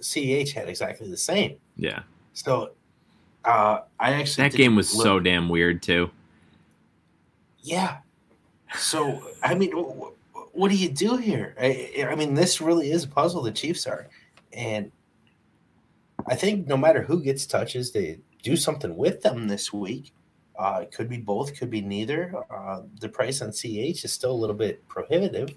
[0.00, 1.56] CH had exactly the same.
[1.76, 2.72] yeah, So,
[3.44, 6.10] uh, I actually that game was look- so damn weird too.
[7.62, 7.98] Yeah.
[8.76, 9.96] So I mean, wh-
[10.36, 11.54] wh- what do you do here?
[11.60, 13.42] I, I mean, this really is a puzzle.
[13.42, 14.08] The Chiefs are,
[14.52, 14.90] and
[16.28, 20.12] I think no matter who gets touches, they do something with them this week.
[20.58, 22.34] Uh, it could be both, could be neither.
[22.50, 25.50] Uh, the price on CH is still a little bit prohibitive.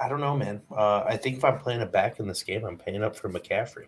[0.00, 0.62] I don't know, man.
[0.70, 3.28] Uh, I think if I'm playing a back in this game, I'm paying up for
[3.28, 3.86] McCaffrey.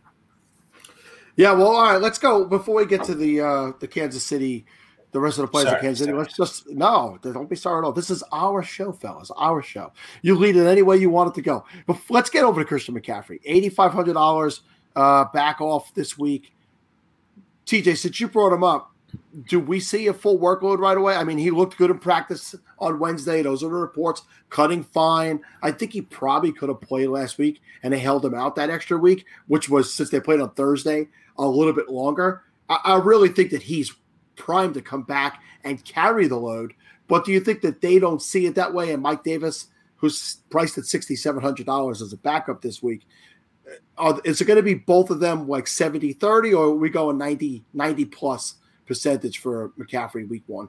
[1.37, 2.01] Yeah, well, all right.
[2.01, 4.67] Let's go before we get to the uh, the Kansas City,
[5.13, 6.11] the rest of the players Sorry, of Kansas City.
[6.11, 6.19] sorry.
[6.19, 7.93] Let's just no, don't be sorry at all.
[7.93, 9.31] This is our show, fellas.
[9.37, 9.93] Our show.
[10.21, 11.65] You lead it any way you want it to go.
[11.87, 13.41] But let's get over to Christian McCaffrey.
[13.45, 14.61] Eighty five hundred dollars
[14.95, 16.53] uh, back off this week.
[17.65, 18.92] TJ, since you brought him up,
[19.47, 21.15] do we see a full workload right away?
[21.15, 23.43] I mean, he looked good in practice on Wednesday.
[23.43, 24.23] Those are the reports.
[24.51, 25.41] Cutting fine.
[25.63, 28.71] I think he probably could have played last week, and they held him out that
[28.71, 31.09] extra week, which was since they played on Thursday
[31.39, 32.43] a little bit longer.
[32.69, 33.95] I, I really think that he's
[34.37, 36.75] primed to come back and carry the load.
[37.09, 38.93] But do you think that they don't see it that way?
[38.93, 43.07] And Mike Davis, who's priced at sixty seven hundred dollars as a backup this week,
[43.99, 46.91] are, is it going to be both of them like 70 30 or are we
[46.91, 48.57] going 90 90 plus
[48.87, 50.69] percentage for McCaffrey week one?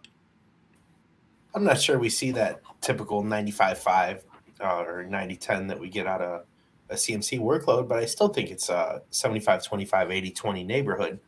[1.55, 4.23] I'm not sure we see that typical 95 5.
[4.61, 6.45] uh, or 90 10 that we get out of
[6.89, 11.19] a CMC workload, but I still think it's a 75 25, 80 20 neighborhood.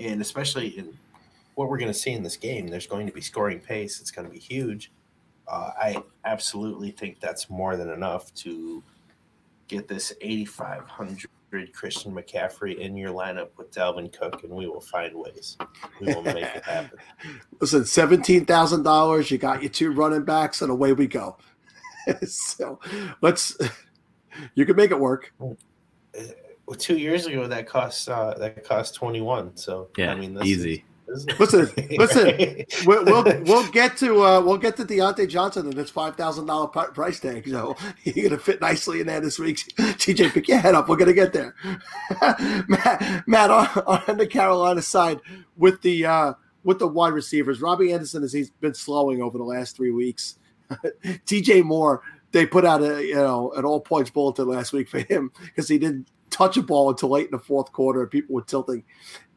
[0.00, 0.96] And especially in
[1.54, 4.00] what we're going to see in this game, there's going to be scoring pace.
[4.00, 4.92] It's going to be huge.
[5.48, 8.82] Uh, I absolutely think that's more than enough to
[9.66, 11.28] get this 8,500
[11.72, 15.56] Christian McCaffrey in your lineup with Dalvin Cook, and we will find ways.
[16.00, 16.98] We will make it happen.
[17.60, 19.30] Listen, seventeen thousand dollars.
[19.30, 21.36] You got your two running backs, and away we go.
[22.26, 22.78] so
[23.20, 23.56] let's.
[24.54, 25.32] You can make it work.
[25.38, 25.56] Well,
[26.76, 29.56] two years ago, that cost uh, that cost twenty one.
[29.56, 30.84] So Yeah, I mean, this easy.
[31.08, 32.86] Is, this is- Listen, listen.
[32.86, 36.46] We'll, we'll we'll get to uh, we'll get to Diontae Johnson and his five thousand
[36.46, 37.48] dollar price tag.
[37.48, 39.56] So you're gonna fit nicely in there this week.
[39.78, 40.88] TJ, pick your head up.
[40.88, 41.54] We're gonna get there.
[42.68, 43.68] Matt, Matt on,
[44.08, 45.20] on the Carolina side
[45.56, 46.32] with the uh,
[46.64, 50.38] with the wide receivers, Robbie Anderson has he's been slowing over the last three weeks.
[51.26, 52.02] DJ Moore,
[52.32, 55.68] they put out a you know an all points bulletin last week for him because
[55.68, 58.84] he didn't touch a ball until late in the fourth quarter people were tilting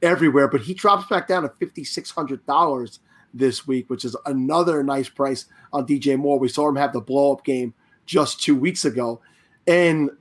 [0.03, 0.47] everywhere.
[0.47, 2.99] But he drops back down to fifty six hundred dollars
[3.33, 6.37] this week, which is another nice price on DJ Moore.
[6.37, 7.73] We saw him have the blow up game
[8.05, 9.21] just two weeks ago.
[9.67, 10.11] And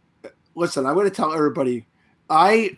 [0.55, 1.87] listen, I'm going to tell everybody,
[2.31, 2.77] I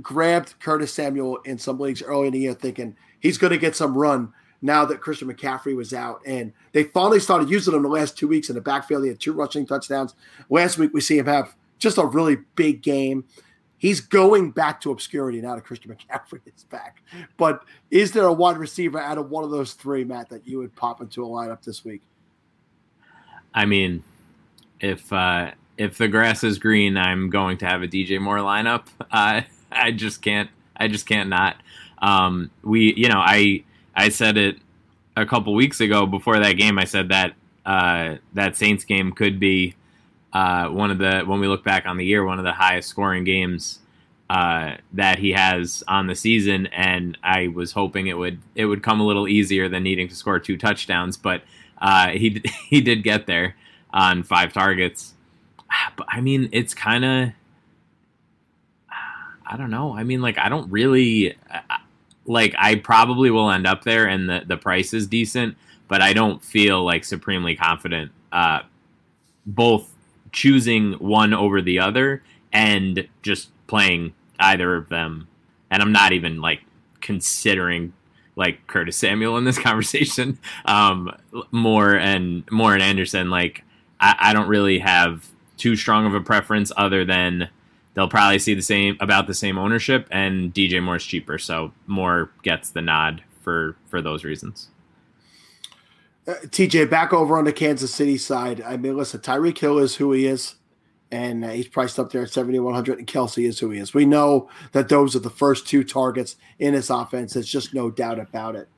[0.00, 3.74] grabbed Curtis Samuel in some leagues early in the year thinking he's going to get
[3.74, 4.32] some run
[4.62, 6.20] now that Christian McCaffrey was out.
[6.26, 9.04] And they finally started using him the last two weeks in the backfield.
[9.04, 10.14] He had two rushing touchdowns.
[10.50, 13.24] Last week, we see him have just a really big game.
[13.78, 17.02] He's going back to obscurity now that Christian McCaffrey is back.
[17.38, 20.58] But is there a wide receiver out of one of those three, Matt, that you
[20.58, 22.02] would pop into a lineup this week?
[23.54, 24.04] I mean,
[24.80, 28.86] if uh, if the grass is green, I'm going to have a DJ Moore lineup.
[29.10, 30.48] Uh, I just can't.
[30.76, 31.56] I just can't not.
[32.00, 33.64] Um, we, you know, I
[33.94, 34.58] I said it
[35.16, 36.78] a couple weeks ago before that game.
[36.78, 37.34] I said that
[37.66, 39.74] uh, that Saints game could be
[40.32, 42.88] uh, one of the when we look back on the year, one of the highest
[42.88, 43.80] scoring games
[44.28, 46.66] uh, that he has on the season.
[46.68, 50.14] And I was hoping it would it would come a little easier than needing to
[50.14, 51.42] score two touchdowns, but
[51.80, 53.56] uh, he he did get there
[53.92, 55.14] on five targets.
[55.96, 57.32] But I mean, it's kind of
[59.50, 59.96] I don't know.
[59.96, 61.36] I mean, like I don't really
[62.24, 62.54] like.
[62.56, 65.56] I probably will end up there, and the the price is decent,
[65.88, 68.12] but I don't feel like supremely confident.
[68.30, 68.60] Uh,
[69.44, 69.89] both
[70.32, 72.22] choosing one over the other
[72.52, 75.28] and just playing either of them,
[75.70, 76.62] and I'm not even like
[77.00, 77.92] considering
[78.36, 80.38] like Curtis Samuel in this conversation.
[80.64, 81.14] Um,
[81.50, 83.30] more and more and Anderson.
[83.30, 83.64] Like
[84.00, 87.50] I, I don't really have too strong of a preference other than
[87.94, 92.30] they'll probably see the same about the same ownership and DJ Moore's cheaper, so Moore
[92.42, 94.68] gets the nod for for those reasons.
[96.46, 98.60] TJ, back over on the Kansas City side.
[98.60, 100.56] I mean, listen, Tyreek Hill is who he is,
[101.10, 103.94] and uh, he's priced up there at 7,100, and Kelce is who he is.
[103.94, 107.34] We know that those are the first two targets in his offense.
[107.34, 108.68] There's just no doubt about it.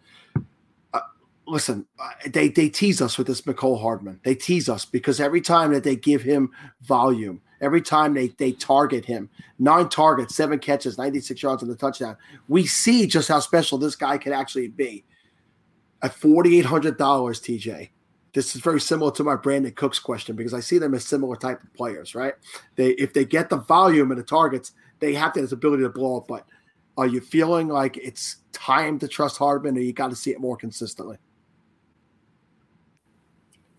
[0.95, 1.01] Uh,
[1.47, 4.21] listen, uh, they, they tease us with this Mecole Hardman.
[4.25, 6.51] They tease us because every time that they give him
[6.83, 9.29] volume, every time they, they target him,
[9.59, 12.17] nine targets, seven catches, 96 yards on the touchdown,
[12.49, 15.05] we see just how special this guy can actually be
[16.03, 17.91] at $4,800, TJ.
[18.35, 21.37] This is very similar to my Brandin Cooks question because I see them as similar
[21.37, 22.35] type of players, right?
[22.77, 26.17] They if they get the volume and the targets, they have this ability to blow
[26.17, 26.29] up.
[26.29, 26.47] But
[26.97, 30.41] are you feeling like it's time to trust Hardman, or you got to see it
[30.41, 31.19] more consistently?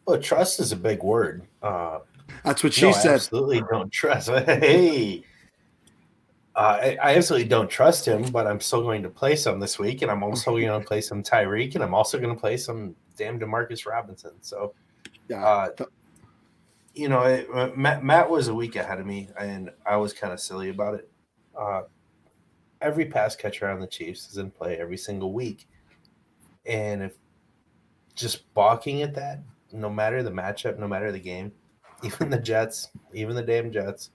[0.06, 1.48] Well, trust is a big word.
[1.62, 2.00] Uh,
[2.44, 3.14] That's what she no, I said.
[3.16, 4.30] absolutely don't trust.
[4.46, 5.24] Hey,
[6.56, 9.80] uh, I, I absolutely don't trust him, but I'm still going to play some this
[9.80, 12.58] week, and I'm also going to play some Tyreek, and I'm also going to play
[12.58, 14.34] some damn Demarcus Robinson.
[14.42, 14.74] So,
[15.30, 15.44] Yeah.
[15.46, 15.70] uh,
[16.94, 20.14] you know, it, uh, Matt, Matt was a week ahead of me, and I was
[20.14, 21.10] kind of silly about it.
[21.58, 21.84] Uh,
[22.82, 25.68] every pass catcher on the Chiefs is in play every single week,
[26.68, 27.16] and if
[28.14, 29.42] just balking at that,
[29.72, 31.52] no matter the matchup, no matter the game,
[32.04, 34.12] even the Jets, even the damn Jets,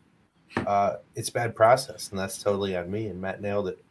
[0.57, 3.07] uh, it's bad process, and that's totally on me.
[3.07, 3.83] And Matt nailed it.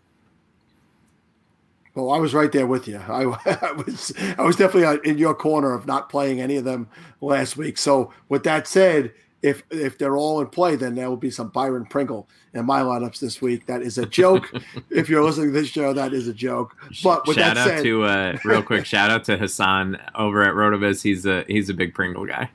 [1.96, 2.98] Well, I was right there with you.
[2.98, 3.24] I,
[3.62, 6.88] I was I was definitely in your corner of not playing any of them
[7.22, 7.78] last week.
[7.78, 11.50] So with that said, if if they're all in play, then there will be some
[11.50, 13.66] Byron Pringle in my lineups this week.
[13.66, 14.52] That is a joke.
[14.90, 16.76] if you're listening to this show, that is a joke.
[17.04, 20.44] But with shout that out said, to uh, real quick shout out to Hassan over
[20.44, 21.02] at RotoViz.
[21.02, 22.50] He's a he's a big Pringle guy.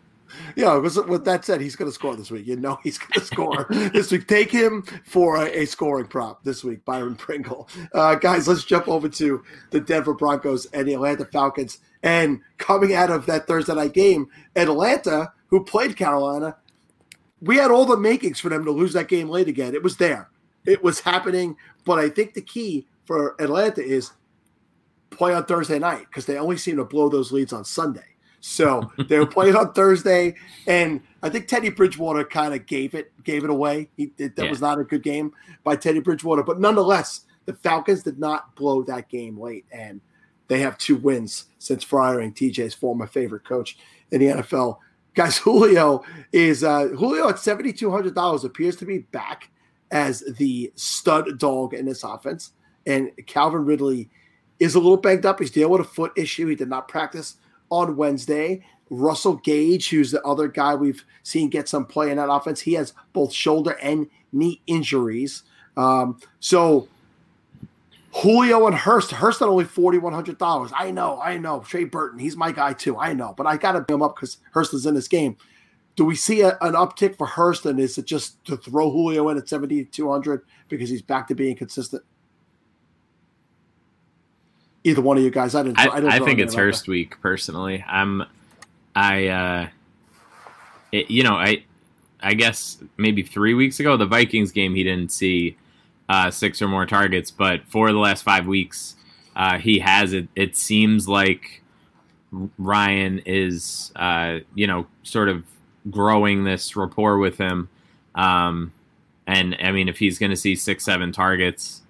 [0.56, 2.46] Yeah, because with that said, he's going to score this week.
[2.46, 4.26] You know he's going to score this week.
[4.26, 7.68] Take him for a, a, scoring prop this week, Byron Pringle.
[7.94, 11.78] Uh, guys, let's jump over to the Denver Broncos and the Atlanta Falcons.
[12.02, 16.56] And coming out of that Thursday night game, Atlanta, who played Carolina,
[17.40, 19.74] we had all the makings for them to lose that game late again.
[19.74, 20.30] It was there.
[20.64, 21.56] It was happening.
[21.84, 24.12] But I think the key for Atlanta is
[25.10, 28.11] play on Thursday night because they only seem to blow those leads on Sunday.
[28.44, 30.34] So they were playing on Thursday,
[30.66, 33.88] and I think Teddy Bridgewater kind of gave it gave it away.
[33.96, 34.50] He, it, that Yeah.
[34.50, 35.32] was not a good game
[35.62, 40.00] by Teddy Bridgewater, but nonetheless, the Falcons did not blow that game late, and
[40.48, 43.78] they have two wins since firing TJ's former favorite coach
[44.10, 44.78] in the NFL.
[45.14, 49.50] Guys, Julio is uh, Julio at seventy two hundred dollars appears to be back
[49.92, 52.54] as the stud dog in this offense,
[52.86, 54.10] and Calvin Ridley
[54.58, 55.38] is a little banged up.
[55.38, 56.48] He's dealing with a foot issue.
[56.48, 57.36] He did not practice
[57.72, 58.62] on Wednesday.
[58.90, 62.74] Russell Gage, who's the other guy we've seen get some play in that offense, he
[62.74, 65.44] has both shoulder and knee injuries.
[65.78, 66.88] Um, so
[68.12, 70.70] Julio and Hurst, Hurst at only forty one hundred dollars.
[70.76, 71.60] I know, I know.
[71.60, 72.98] Trey Burton, he's my guy too.
[72.98, 75.38] I know, but I got to bring him up because Hurst is in this game.
[75.96, 79.30] Do we see a, an uptick for Hurst, and is it just to throw Julio
[79.30, 82.02] in at seventy two hundred because he's back to being consistent?
[84.84, 85.78] Either one of you guys, I didn't.
[85.78, 87.84] I, didn't I think it's Hurst week personally.
[87.86, 88.24] I'm,
[88.96, 89.68] I, uh,
[90.90, 91.64] it, you know, I,
[92.20, 95.56] I guess maybe three weeks ago, the Vikings game, he didn't see
[96.08, 98.96] uh, six or more targets, but for the last five weeks,
[99.36, 100.28] uh, he has it.
[100.34, 101.62] It seems like
[102.58, 105.44] Ryan is, uh, you know, sort of
[105.90, 107.68] growing this rapport with him.
[108.14, 108.72] Um,
[109.26, 111.81] and I mean, if he's going to see six, seven targets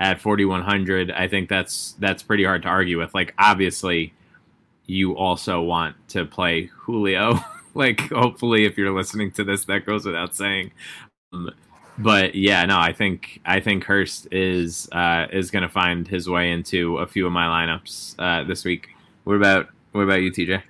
[0.00, 3.14] at 4100 i think that's that's pretty hard to argue with.
[3.14, 4.12] Like obviously
[4.86, 7.38] you also want to play julio.
[7.72, 10.72] Like hopefully if you're listening to this that goes without saying.
[11.32, 11.52] Um,
[11.98, 16.50] but yeah no i think i think hurst is uh is to find his way
[16.50, 18.88] into a few of my lineups uh this week.
[19.22, 20.60] What about what about you tj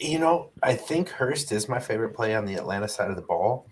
[0.00, 3.22] You know, I think Hurst is my favorite play on the Atlanta side of the
[3.22, 3.66] ball,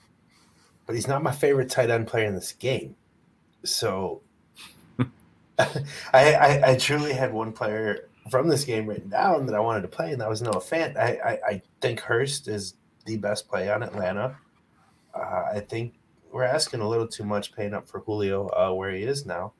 [0.86, 2.96] but he's not my favorite tight end player in this game.
[3.64, 4.22] So
[5.58, 9.82] I, I, I truly had one player from this game written down that I wanted
[9.82, 10.96] to play, and that was Noah Fant.
[10.96, 12.74] I, I, I think Hurst is
[13.04, 14.36] the best play on Atlanta.
[15.14, 15.94] Uh, I think
[16.30, 19.52] we're asking a little too much paying up for Julio uh, where he is now.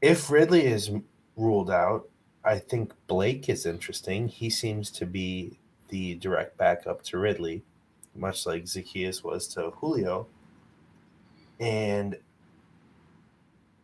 [0.00, 0.90] If Ridley is
[1.36, 2.08] ruled out,
[2.44, 4.28] I think Blake is interesting.
[4.28, 7.64] He seems to be the direct backup to Ridley,
[8.18, 10.26] much like Zacchaeus was to Julio.
[11.60, 12.16] And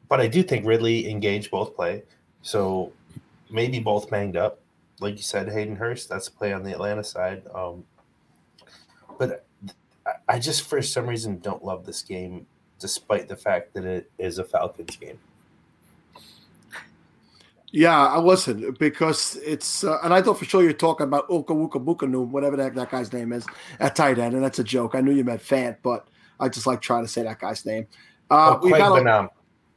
[0.08, 2.02] but I do think Ridley and Gage both play.
[2.42, 2.92] So
[3.50, 4.60] maybe both banged up.
[5.00, 7.42] Like you said, Hayden Hurst, that's a play on the Atlanta side.
[7.54, 7.84] Um,
[9.18, 9.46] but
[10.28, 12.46] I just for some reason don't love this game,
[12.78, 15.18] despite the fact that it is a Falcons game.
[17.72, 21.82] Yeah, I listen because it's, uh, and I thought for sure you're talking about Wuka
[21.82, 23.46] Bukanu, whatever the heck that guy's name is,
[23.80, 24.94] at tight end, and that's a joke.
[24.94, 26.06] I knew you meant Fant, but
[26.38, 27.86] I just like trying to say that guy's name.
[28.30, 29.28] Uh, oh, we got a- Benam.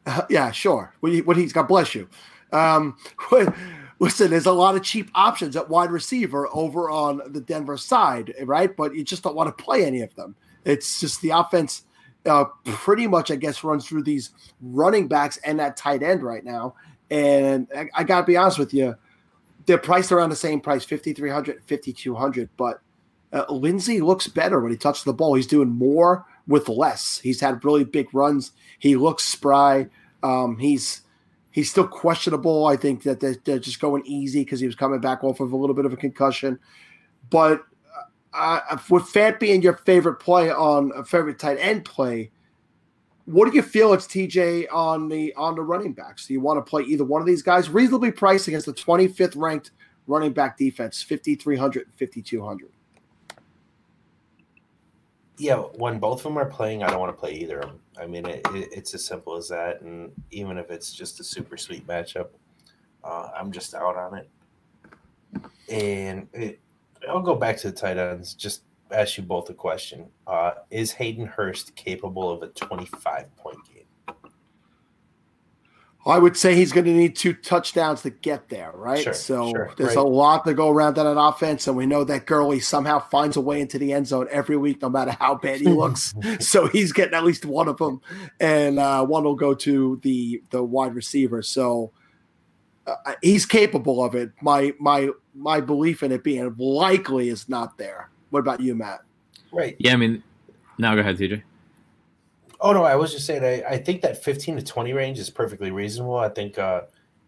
[0.30, 0.94] yeah, sure.
[1.00, 2.10] What, he, what he's got, bless you.
[2.52, 2.98] Um,
[4.00, 8.34] listen, there's a lot of cheap options at wide receiver over on the Denver side,
[8.44, 8.76] right?
[8.76, 10.36] But you just don't want to play any of them.
[10.66, 11.84] It's just the offense
[12.26, 14.32] uh, pretty much, I guess, runs through these
[14.62, 16.76] running backs and that tight end right now.
[17.10, 18.96] And I, I got to be honest with you,
[19.66, 22.82] they're priced around the same price 5300 5200 but
[23.34, 25.36] uh, Lindsay looks better when he touches the ball.
[25.36, 27.20] He's doing more with less.
[27.20, 28.52] He's had really big runs.
[28.80, 29.88] He looks spry.
[30.24, 31.02] Um, he's
[31.52, 32.66] he's still questionable.
[32.68, 35.52] I think that they're, they're just going easy because he was coming back off of
[35.52, 36.60] a little bit of a concussion.
[37.30, 37.64] But
[38.34, 42.32] uh, uh, with Fant being your favorite play on a favorite tight end play,
[43.26, 46.28] what do you feel it's TJ on the on the running backs?
[46.28, 47.70] Do you want to play either one of these guys?
[47.70, 49.72] Reasonably priced against the 25th ranked
[50.08, 52.70] running back defense, 5,300 5,200.
[55.38, 57.80] Yeah, when both of them are playing, I don't want to play either of them.
[58.00, 59.82] I mean, it, it, it's as simple as that.
[59.82, 62.28] And even if it's just a super sweet matchup,
[63.04, 64.30] uh, I'm just out on it.
[65.70, 66.60] And it,
[67.10, 68.34] I'll go back to the tight ends.
[68.34, 68.62] Just
[68.92, 73.86] ask you both a question: uh, Is Hayden Hurst capable of a 25 point game?
[76.08, 79.04] I would say he's going to need two touchdowns to get there, right?
[79.04, 80.06] Sure, so sure, there's right.
[80.06, 83.38] a lot to go around on that offense, and we know that Gurley somehow finds
[83.38, 86.14] a way into the end zone every week, no matter how bad he looks.
[86.40, 88.02] so he's getting at least one of them,
[88.40, 91.42] and uh, one will go to the the wide receiver.
[91.42, 91.92] So
[92.86, 94.32] uh, he's capable of it.
[94.44, 98.12] My my my belief in it being likely is not there.
[98.36, 99.00] What about you, Matt?
[99.54, 99.78] Right.
[99.80, 100.22] yeah i mean
[100.78, 101.42] now go ahead tj
[102.60, 103.44] Oh no, I was just saying.
[103.44, 106.18] I, I think that 15 to 20 range is perfectly reasonable.
[106.18, 106.82] I think uh,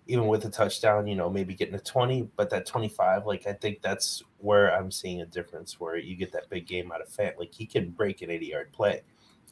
[0.08, 3.54] even with a touchdown, you know, maybe getting a 20, but that 25, like I
[3.54, 7.10] think that's where I'm seeing a difference where you get that big game out of
[7.10, 7.38] Fant.
[7.38, 9.02] Like he can break an 80 yard play.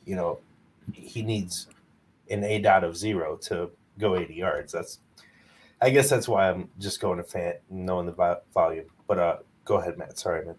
[0.06, 0.40] You know,
[0.92, 1.68] he needs
[2.30, 4.72] an aDOT of zero to go 80 yards.
[4.72, 5.00] That's
[5.82, 8.86] I guess that's why I'm just going to Fant knowing the volume.
[9.08, 10.18] But uh go ahead, Matt.
[10.18, 10.56] Sorry, man.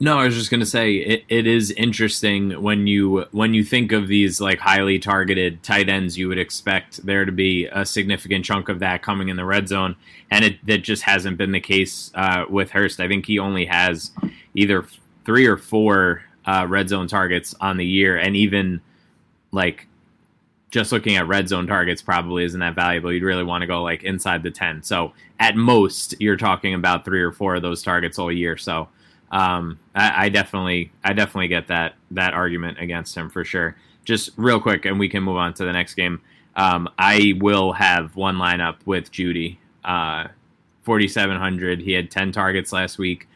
[0.00, 3.92] No, I was just gonna say it, it is interesting when you when you think
[3.92, 8.44] of these like highly targeted tight ends, you would expect there to be a significant
[8.44, 9.94] chunk of that coming in the red zone,
[10.30, 12.98] and it that just hasn't been the case uh, with Hurst.
[12.98, 14.10] I think he only has
[14.54, 14.86] either
[15.24, 18.80] three or four uh, red zone targets on the year, and even
[19.52, 19.86] like
[20.72, 23.12] just looking at red zone targets probably isn't that valuable.
[23.12, 24.82] You'd really want to go like inside the ten.
[24.82, 28.56] So at most, you're talking about three or four of those targets all year.
[28.56, 28.88] So
[29.30, 33.76] um, I, I, definitely, I definitely get that that argument against him for sure.
[34.04, 36.20] Just real quick, and we can move on to the next game.
[36.54, 40.28] Um, I will have one lineup with Jeudy, uh,
[40.82, 41.80] 4,700.
[41.80, 43.28] He had 10 targets last week,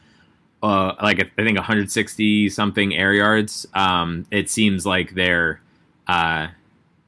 [0.63, 3.67] uh, like I think 160 something air yards.
[3.75, 5.61] Um, it seems like they're
[6.07, 6.49] uh,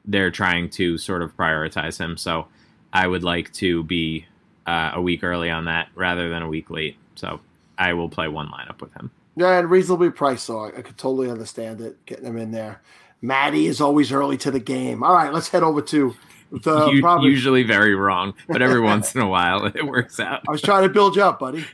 [0.04, 2.16] they're trying to sort of prioritize him.
[2.16, 2.48] So
[2.92, 4.26] I would like to be
[4.66, 6.96] uh, a week early on that rather than a week late.
[7.14, 7.40] So
[7.78, 9.10] I will play one lineup with him.
[9.36, 12.82] Yeah, and reasonably priced, so I, I could totally understand it getting him in there.
[13.22, 15.02] Maddie is always early to the game.
[15.02, 16.14] All right, let's head over to
[16.50, 20.42] the you, probably, usually very wrong, but every once in a while it works out.
[20.46, 21.64] I was trying to build you up, buddy.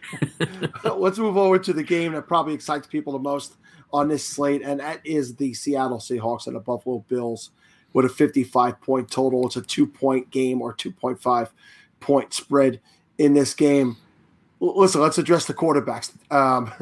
[0.84, 3.56] let's move over to the game that probably excites people the most
[3.92, 7.50] on this slate, and that is the Seattle Seahawks and the Buffalo Bills
[7.92, 9.46] with a 55 point total.
[9.46, 11.50] It's a two point game or 2.5
[11.98, 12.80] point spread
[13.16, 13.96] in this game
[14.60, 16.12] listen, let's address the quarterbacks.
[16.32, 16.72] Um,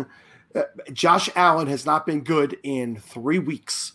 [0.92, 3.92] Josh Allen has not been good in three weeks,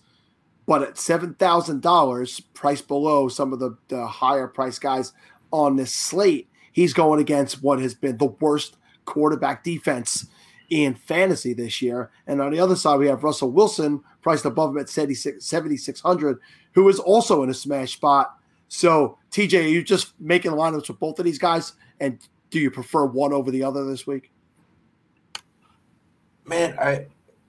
[0.68, 5.14] but at seven thousand dollars, price below some of the, the higher price guys
[5.52, 10.28] on this slate, he's going against what has been the worst quarterback defense
[10.70, 12.10] in fantasy this year.
[12.28, 16.40] And on the other side, we have Russell Wilson priced above him at 7,600,
[16.74, 18.38] who is also in a smash spot.
[18.70, 21.74] So, TJ, are you just making lineups with both of these guys?
[22.00, 22.20] And
[22.52, 24.32] do you prefer one over the other this week?
[26.45, 27.08] Man, I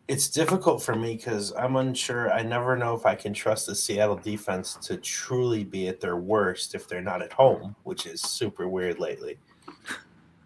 [0.08, 2.32] it's difficult for me because I'm unsure.
[2.32, 6.16] I never know if I can trust the Seattle defense to truly be at their
[6.16, 9.38] worst if they're not at home, which is super weird lately.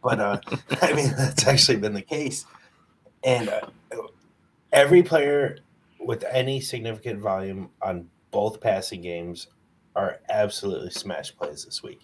[0.02, 0.40] But uh,
[0.82, 2.44] I mean, that's actually been the case.
[3.24, 3.62] And uh,
[4.72, 5.58] every player
[5.98, 9.48] with any significant volume on both passing games
[9.96, 12.00] are absolutely smash plays this week.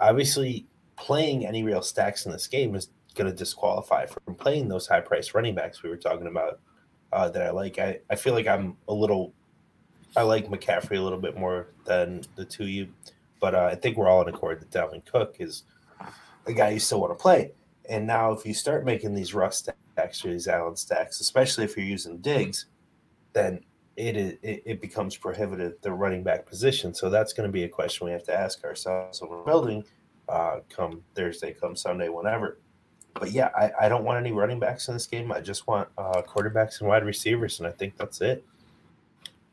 [0.00, 0.66] Obviously,
[0.96, 5.00] playing any real stacks in this game is going to disqualify from playing those high
[5.00, 6.60] price running backs we were talking about
[7.12, 7.78] uh, that I like.
[7.78, 9.32] I, I feel like I'm a little,
[10.16, 12.88] I like McCaffrey a little bit more than the two you,
[13.40, 15.64] but uh, I think we're all in accord that Dalvin Cook is
[16.46, 17.52] a guy you still want to play.
[17.88, 21.76] And now if you start making these Russ stacks or these Allen stacks, especially if
[21.76, 22.66] you're using Diggs,
[23.32, 23.60] then
[23.96, 26.94] it, is, it, it becomes prohibitive the running back position.
[26.94, 29.84] So that's going to be a question we have to ask ourselves when we're building
[30.28, 32.58] uh, come Thursday, come Sunday, whenever.
[33.14, 35.30] But yeah, I, I don't want any running backs in this game.
[35.30, 38.44] I just want uh, quarterbacks and wide receivers, and I think that's it.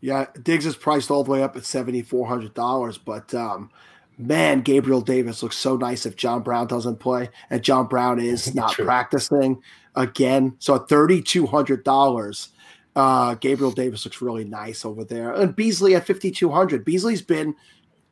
[0.02, 3.70] Yeah, Diggs is priced all the way up at seventy four hundred dollars, but um,
[4.18, 8.56] man, Gabriel Davis looks so nice if John Brown doesn't play, and John Brown is
[8.56, 9.62] not practicing
[9.96, 10.56] again.
[10.58, 12.50] So at thirty two hundred dollars,
[12.96, 16.84] uh, Gabriel Davis looks really nice over there, and Beasley at fifty two hundred.
[16.84, 17.54] Beasley's been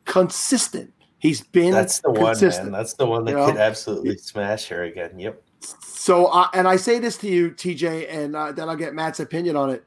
[0.05, 2.79] consistent He's been that's the consistent, one, man.
[2.79, 3.45] That's the one that you know?
[3.47, 5.19] could absolutely smash her again.
[5.19, 5.43] Yep.
[5.83, 9.19] So, uh, and I say this to you, TJ, and uh, then I'll get Matt's
[9.19, 9.83] opinion on it.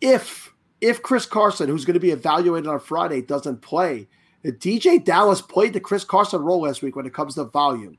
[0.00, 4.08] If if Chris Carson, who's going to be evaluated on Friday, doesn't play,
[4.44, 7.98] DeeJay Dallas played the Chris Carson role last week when it comes to volume,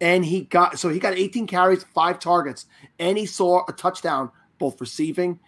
[0.00, 2.66] and he got so he got 18 carries, five targets,
[2.98, 5.40] and he saw a touchdown both receiving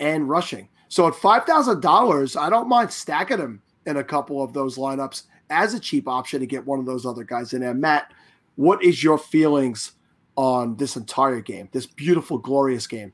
[0.00, 0.68] and rushing.
[0.88, 4.76] So at five thousand dollars, I don't mind stacking him in a couple of those
[4.76, 7.74] lineups as a cheap option to get one of those other guys in there.
[7.74, 8.12] Matt,
[8.56, 9.92] what is your feelings
[10.36, 13.12] on this entire game, this beautiful, glorious game?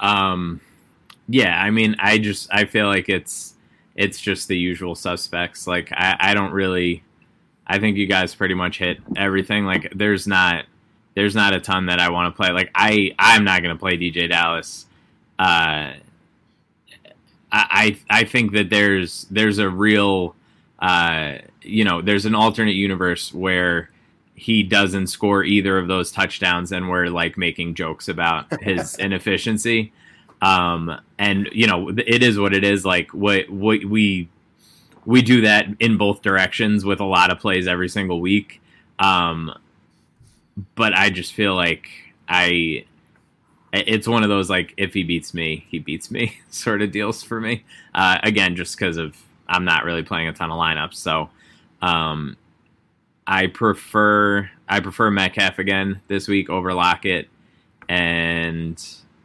[0.00, 0.60] Um,
[1.28, 3.54] yeah, I mean, I just I feel like it's
[3.94, 5.66] it's just the usual suspects.
[5.66, 7.02] Like I, I don't really,
[7.66, 9.64] I think you guys pretty much hit everything.
[9.64, 10.64] Like there's not
[11.14, 12.50] there's not a ton that I want to play.
[12.50, 14.86] Like I I'm not going to play DeeJay Dallas.
[15.38, 15.94] Uh,
[17.52, 20.34] I I think that there's there's a real
[20.78, 23.90] uh, you know, there's an alternate universe where
[24.34, 29.92] he doesn't score either of those touchdowns and we're like making jokes about his inefficiency.
[30.42, 32.84] Um, and you know, it is what it is.
[32.84, 34.28] Like what, what we,
[35.06, 38.60] we do that in both directions with a lot of plays every single week.
[38.98, 39.56] Um,
[40.74, 41.88] but I just feel like
[42.28, 42.86] I
[43.72, 47.22] it's one of those like if he beats me, he beats me sort of deals
[47.22, 47.64] for me.
[47.94, 49.16] Uh, again, just because of
[49.48, 51.30] I'm not really playing a ton of lineups, so
[51.82, 52.36] um,
[53.26, 57.28] I prefer I prefer Metcalf again this week over Lockett,
[57.88, 58.82] and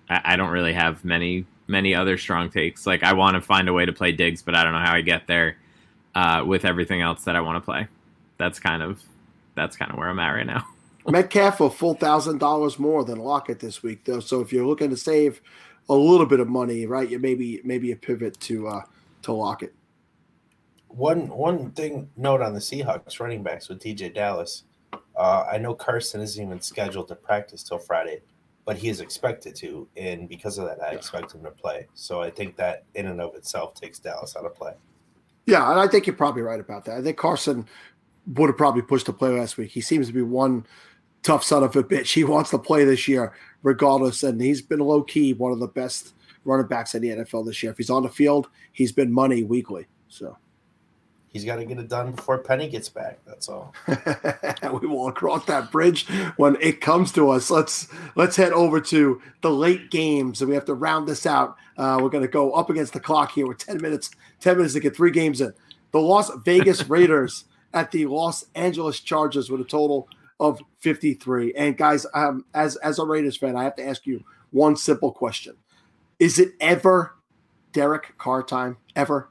[0.10, 2.86] I, I don't really have many many other strong takes.
[2.86, 4.94] Like I want to find a way to play Diggs, but I don't know how
[4.94, 5.58] I get there
[6.16, 7.88] uh, with everything else that I want to play.
[8.38, 9.02] That's kind of
[9.56, 10.66] that's kind of where I'm at right now.
[11.08, 14.20] Metcalf a full thousand dollars more than Lockett this week, though.
[14.20, 15.42] So if you're looking to save
[15.88, 18.82] a little bit of money, right, you maybe maybe a pivot to uh,
[19.24, 19.74] to Lockett.
[20.90, 24.64] One one thing note on the Seahawks running backs with DeeJay Dallas.
[25.16, 28.22] Uh, I know Carson isn't even scheduled to practice till Friday,
[28.66, 31.88] but he is expected to, and because of that, I expect him to play.
[31.94, 34.74] So I think that in and of itself takes Dallas out of play.
[35.46, 36.98] Yeah, and I think you're probably right about that.
[36.98, 37.68] I think Carson
[38.36, 39.72] would have probably pushed to play last week.
[39.72, 40.66] He seems to be one
[41.24, 42.14] tough son of a bitch.
[42.14, 43.34] He wants to play this year
[43.64, 46.14] regardless, and he's been low key one of the best
[46.46, 47.72] running backs in the NFL this year.
[47.72, 49.88] If he's on the field, he's been money weekly.
[50.08, 50.38] So
[51.30, 53.20] he's got to get it done before Penny gets back.
[53.26, 53.74] That's all.
[53.88, 57.50] we will cross that bridge when it comes to us.
[57.50, 61.56] Let's let's head over to the late games, and we have to round this out.
[61.78, 64.12] Uh, we're going to go up against the clock here with ten minutes.
[64.40, 65.54] Ten minutes to get three games in.
[65.92, 70.08] The Las Vegas Raiders at the Los Angeles Chargers with a total
[70.40, 71.54] of 53.
[71.54, 75.12] And guys, um, as as a Raiders fan, I have to ask you one simple
[75.12, 75.56] question:
[76.20, 77.16] Is it ever
[77.72, 78.78] Derek Carr time?
[78.96, 79.30] Ever?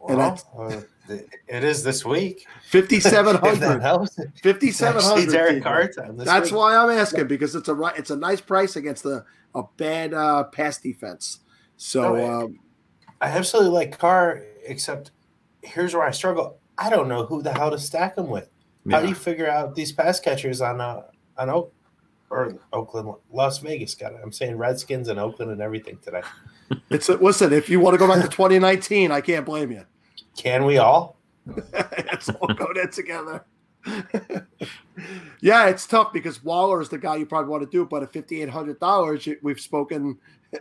[0.00, 2.46] Well, uh, it is this week.
[2.70, 3.82] 5700
[4.42, 6.58] 5700 Derek Carr That's week.
[6.58, 9.24] why I'm asking because it's a right it's a nice price against a,
[9.54, 11.40] a bad uh, pass defense.
[11.76, 12.60] So no, um,
[13.20, 15.10] I absolutely like Carr except
[15.62, 16.58] here's where I struggle.
[16.78, 18.48] I don't know who the hell to stack them with.
[18.86, 18.96] Yeah.
[18.96, 21.04] How do you figure out these pass catchers on a
[21.36, 21.74] on Oak
[22.30, 23.94] or Oakland, Las Vegas?
[23.94, 24.20] Got it.
[24.22, 26.22] I'm saying Redskins and Oakland and everything today.
[26.90, 27.52] it's a, listen.
[27.52, 29.84] If you want to go back to 2019, I can't blame you.
[30.36, 31.18] Can we all?
[31.72, 33.44] Let's all go there together.
[35.40, 38.12] yeah, it's tough because Waller is the guy you probably want to do, but at
[38.12, 40.18] fifty eight hundred dollars, we've spoken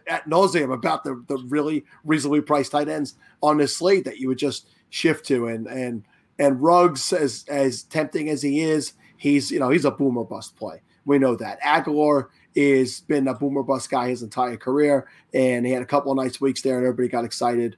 [0.07, 4.29] at nauseum about the the really reasonably priced tight ends on this slate that you
[4.29, 6.03] would just shift to, and and
[6.39, 10.55] and Ruggs, as as tempting as he is, he's you know he's a boomer bust
[10.55, 10.81] play.
[11.09, 15.71] We know that Agholor is been a boomer bust guy his entire career, and he
[15.71, 17.77] had a couple of nice weeks there, and everybody got excited.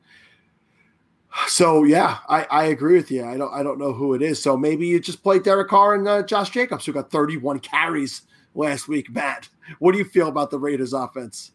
[1.48, 3.26] So yeah, I, I agree with you.
[3.26, 4.44] I don't I don't know who it is.
[4.44, 8.24] So maybe you just play Derek Carr and uh, Josh Jacobs, who got 31 carries
[8.54, 9.10] last week.
[9.10, 9.48] Matt,
[9.80, 11.52] what do you feel about the Raiders' offense?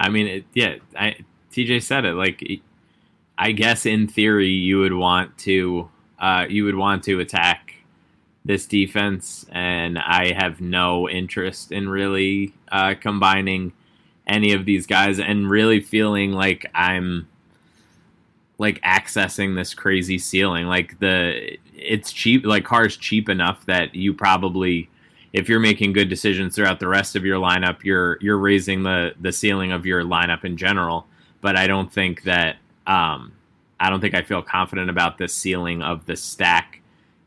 [0.00, 1.16] I mean, it, yeah, I,
[1.52, 2.14] TJ said it.
[2.14, 2.42] Like
[3.36, 7.74] I guess in theory you would want to uh, you would want to attack
[8.44, 13.72] this defense, and I have no interest in really uh, combining
[14.26, 17.28] any of these guys and really feeling like I'm
[18.58, 20.66] like accessing this crazy ceiling.
[20.66, 24.88] Like the it's cheap, like cars cheap enough that you probably
[25.32, 29.14] if you're making good decisions throughout the rest of your lineup, you're you're raising the
[29.20, 31.06] the ceiling of your lineup in general.
[31.40, 33.32] But I don't think that um,
[33.80, 36.81] I don't think I feel confident about the ceiling of the stack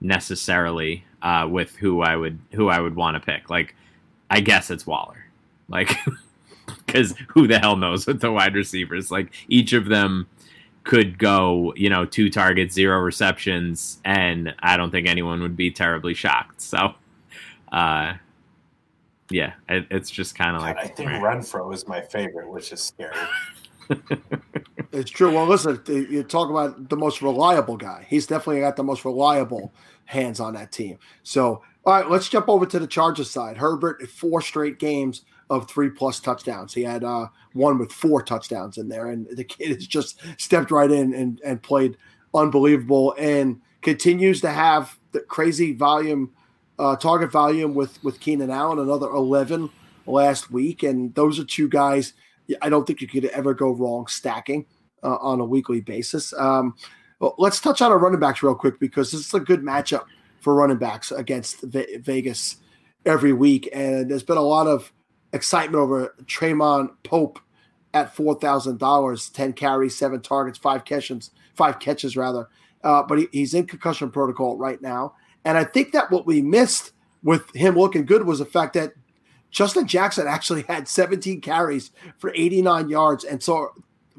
[0.05, 3.49] necessarily uh, with who I would who I would want to pick.
[3.49, 3.75] Like,
[4.29, 5.25] I guess it's Waller,
[5.67, 5.91] like
[6.85, 9.11] because who the hell knows with the wide receivers?
[9.11, 10.27] Like each of them
[10.83, 15.71] could go, you know, two targets, zero receptions, and I don't think anyone would be
[15.71, 16.61] terribly shocked.
[16.61, 16.93] So,
[17.71, 18.13] uh,
[19.31, 22.81] yeah, it, it's just kind of like I think Renfrow is my favorite, which is
[22.81, 23.15] scary.
[24.91, 25.33] it's true.
[25.33, 28.05] Well, listen, you talk about the most reliable guy.
[28.09, 29.73] He's definitely got the most reliable
[30.05, 30.97] hands on that team.
[31.23, 33.57] So, all right, let's jump over to the Chargers side.
[33.57, 36.73] Herbert, four straight games of three plus touchdowns.
[36.73, 40.71] He had uh, one with four touchdowns in there, and the kid has just stepped
[40.71, 41.97] right in and, and played
[42.33, 46.31] unbelievable and continues to have the crazy volume,
[46.79, 49.69] uh, target volume with with Keenan Allen, another eleven
[50.07, 52.13] last week, and those are two guys
[52.61, 54.65] I don't think you could ever go wrong stacking
[55.03, 56.33] uh, on a weekly basis.
[56.33, 56.75] Um,
[57.19, 60.05] well, let's touch on our running backs real quick because this is a good matchup
[60.41, 62.57] for running backs against Ve- Vegas
[63.05, 64.91] every week, and there's been a lot of
[65.33, 67.39] excitement over Troymaine Pope
[67.93, 72.47] at four thousand dollars, ten carries, seven targets, five catches, five catches rather.
[72.83, 75.13] Uh, but he, he's in concussion protocol right now,
[75.45, 76.91] and I think that what we missed
[77.23, 78.93] with him looking good was the fact that
[79.55, 83.69] Justin Jackson actually had 17 carries for 89 yards and saw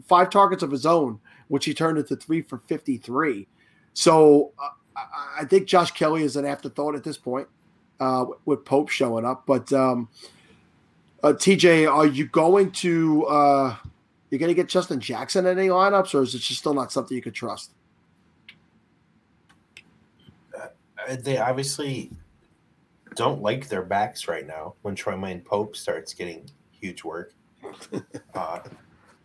[0.06, 3.46] five targets of his own, which he turned into three for 53.
[3.92, 4.70] So uh,
[5.38, 7.48] I, think Josh Kelley is an afterthought at this point
[8.00, 9.44] uh, with Pope showing up.
[9.44, 10.08] But um,
[11.22, 13.76] uh, TJ, are you going to uh,
[14.30, 16.92] you're going to get Justin Jackson in any lineups, or is it just still not
[16.92, 17.72] something you could trust?
[20.58, 22.10] Uh, they obviously
[23.16, 27.34] don't like their backs right now when Troymaine Pope starts getting huge work.
[28.34, 28.60] uh,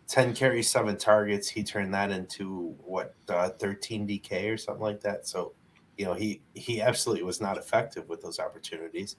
[0.08, 1.48] 10 carries, seven targets.
[1.48, 5.28] He turned that into what, uh, 13 DK or something like that.
[5.28, 5.54] So,
[5.98, 9.18] you know, he, he absolutely was not effective with those opportunities.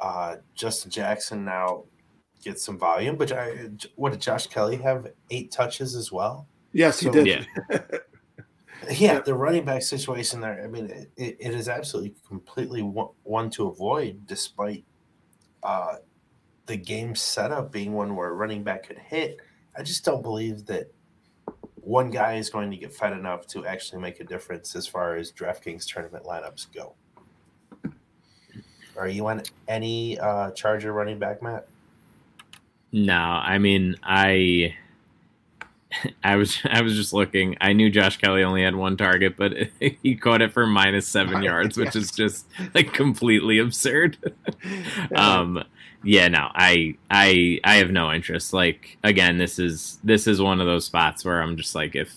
[0.00, 1.84] Uh, Justin Jackson now
[2.42, 6.46] gets some volume, but I, what did Josh Kelley have eight touches as well?
[6.72, 7.26] Yes, he did.
[7.26, 7.44] Yeah.
[8.90, 10.62] yeah, the running back situation there.
[10.62, 14.84] I mean, it, it is absolutely completely one to avoid, despite
[15.62, 15.96] uh,
[16.66, 19.38] the game setup being one where a running back could hit.
[19.76, 20.92] I just don't believe that
[21.74, 25.16] one guy is going to get fed enough to actually make a difference as far
[25.16, 26.94] as DraftKings tournament lineups go.
[28.96, 31.68] Are you on any uh, Charger running back, Matt?
[32.92, 34.74] No, I mean I
[36.24, 37.56] I was I was just looking.
[37.60, 39.52] I knew Josh Kelley only had one target, but
[40.02, 44.16] he caught it for minus seven yards, which is just like completely absurd.
[45.14, 45.62] um,
[46.04, 48.52] yeah, no, I I I have no interest.
[48.52, 52.14] Like again, this is this is one of those spots where I'm just like if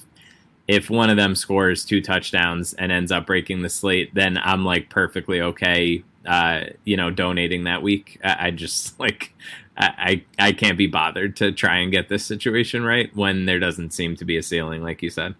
[0.68, 4.64] if one of them scores two touchdowns and ends up breaking the slate, then I'm
[4.64, 6.04] like perfectly okay.
[6.24, 8.20] Uh, you know, donating that week.
[8.24, 9.34] I, I just like
[9.78, 13.92] I, I can't be bothered to try and get this situation right when there doesn't
[13.92, 15.36] seem to be a ceiling, like you said.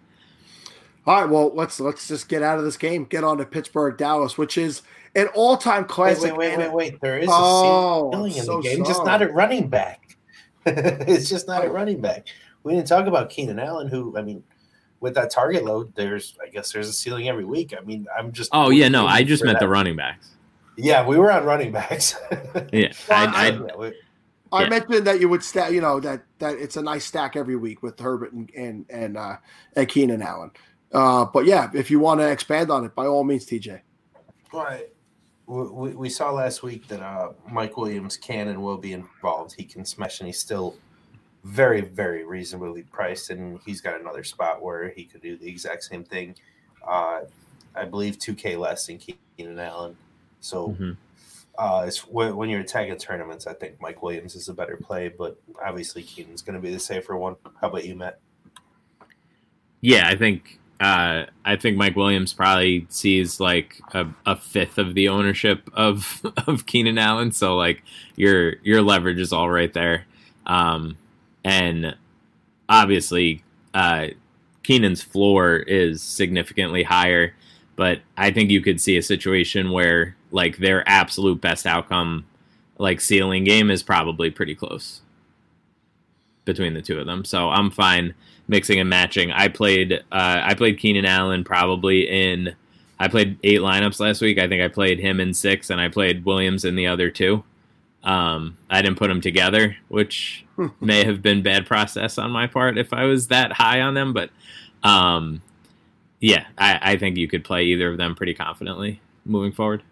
[1.06, 3.04] All right, well let's let's just get out of this game.
[3.04, 4.82] Get on to Pittsburgh Dallas, which is
[5.14, 6.36] an all-time classic.
[6.36, 7.00] Wait, wait, wait, wait, wait.
[7.00, 8.88] There is oh, a ceiling in so the game, sorry.
[8.88, 10.16] just not at running back.
[10.66, 12.28] it's just not at running back.
[12.62, 14.44] We didn't talk about Keenan Allen, who I mean,
[15.00, 17.74] with that target load, there's I guess there's a ceiling every week.
[17.76, 18.50] I mean, I'm just.
[18.52, 19.64] Oh yeah, no, I just meant that.
[19.64, 20.30] the running backs.
[20.76, 22.14] Yeah, we were on running backs.
[22.72, 23.92] yeah, well, I, I, I
[24.52, 24.68] I yeah.
[24.68, 27.82] mentioned that you would stack, you know, that that it's a nice stack every week
[27.82, 29.36] with Herbert and and and, uh,
[29.74, 30.50] and Keenan Allen.
[30.92, 33.80] Uh, but yeah, if you want to expand on it, by all means, TJ.
[34.52, 34.88] Right.
[35.46, 39.54] We, we saw last week that uh, Mike Williams can and will be involved.
[39.56, 40.76] He can smash, and he's still
[41.44, 43.30] very, very reasonably priced.
[43.30, 46.34] And he's got another spot where he could do the exact same thing.
[46.86, 47.22] Uh,
[47.74, 49.96] I believe 2K less than Keenan Allen.
[50.40, 50.92] So mm-hmm
[51.58, 55.08] uh, it's when, when you're attacking tournaments, I think Mike Williams is a better play,
[55.08, 57.36] but obviously Keenan's going to be the safer one.
[57.60, 58.18] How about you, Matt?
[59.80, 64.94] Yeah, I think uh, I think Mike Williams probably sees like a, a, fifth of
[64.94, 67.82] the ownership of of Keenan Allen, so like
[68.16, 70.06] your your leverage is all right there,
[70.46, 70.96] um,
[71.44, 71.96] and
[72.68, 73.44] obviously
[73.74, 74.08] uh,
[74.62, 77.34] Keenan's floor is significantly higher,
[77.76, 82.26] but I think you could see a situation where like their absolute best outcome
[82.78, 85.02] like ceiling game is probably pretty close
[86.44, 87.24] between the two of them.
[87.24, 88.14] So I'm fine
[88.48, 89.30] mixing and matching.
[89.30, 92.54] I played uh, I played Keenan Allen probably in
[92.98, 94.38] I played eight lineups last week.
[94.38, 97.42] I think I played him in six, and I played Williams in the other two.
[98.04, 100.44] Um, I didn't put them together, which
[100.80, 104.12] may have been bad process on my part if I was that high on them.
[104.12, 104.30] But
[104.82, 105.42] um,
[106.20, 109.82] yeah, I, I think you could play either of them pretty confidently moving forward.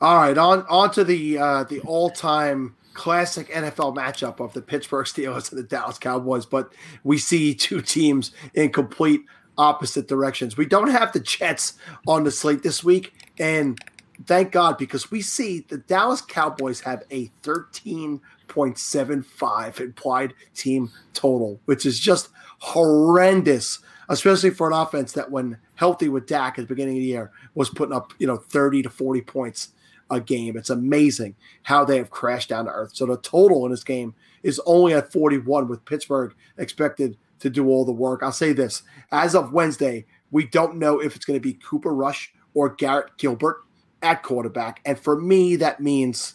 [0.00, 4.62] All right, on on to the uh, the all time classic NFL matchup of the
[4.62, 6.72] Pittsburgh Steelers and the Dallas Cowboys, but
[7.04, 9.22] we see two teams in complete
[9.56, 10.56] opposite directions.
[10.56, 11.74] We don't have the Jets
[12.08, 13.78] on the slate this week, and
[14.26, 21.86] thank God because we see the Dallas Cowboys have a 13.75 implied team total, which
[21.86, 26.96] is just horrendous, especially for an offense that when healthy with Dak at the beginning
[26.96, 29.68] of the year was putting up, you know, 30 to 40 points
[30.14, 30.56] a game.
[30.56, 32.94] It's amazing how they have crashed down to earth.
[32.94, 37.68] So the total in this game is only at 41, with Pittsburgh expected to do
[37.68, 38.22] all the work.
[38.22, 38.82] I'll say this
[39.12, 43.16] as of Wednesday, we don't know if it's going to be Cooper Rush or Garrett
[43.18, 43.62] Gilbert
[44.02, 44.80] at quarterback.
[44.84, 46.34] And for me, that means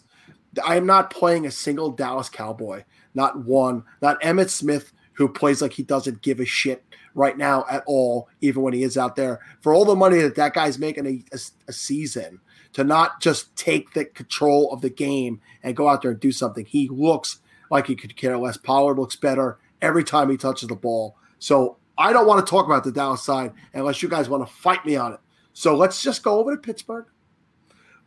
[0.65, 2.83] I am not playing a single Dallas Cowboy,
[3.13, 6.83] not one, not Emmett Smith, who plays like he doesn't give a shit
[7.13, 9.39] right now at all, even when he is out there.
[9.61, 12.39] For all the money that that guy's making a, a, a season,
[12.73, 16.31] to not just take the control of the game and go out there and do
[16.31, 16.65] something.
[16.65, 17.39] He looks
[17.69, 18.57] like he could care less.
[18.57, 21.15] Pollard looks better every time he touches the ball.
[21.39, 24.85] So I don't want to talk about the downside unless you guys want to fight
[24.85, 25.19] me on it.
[25.53, 27.05] So let's just go over to Pittsburgh,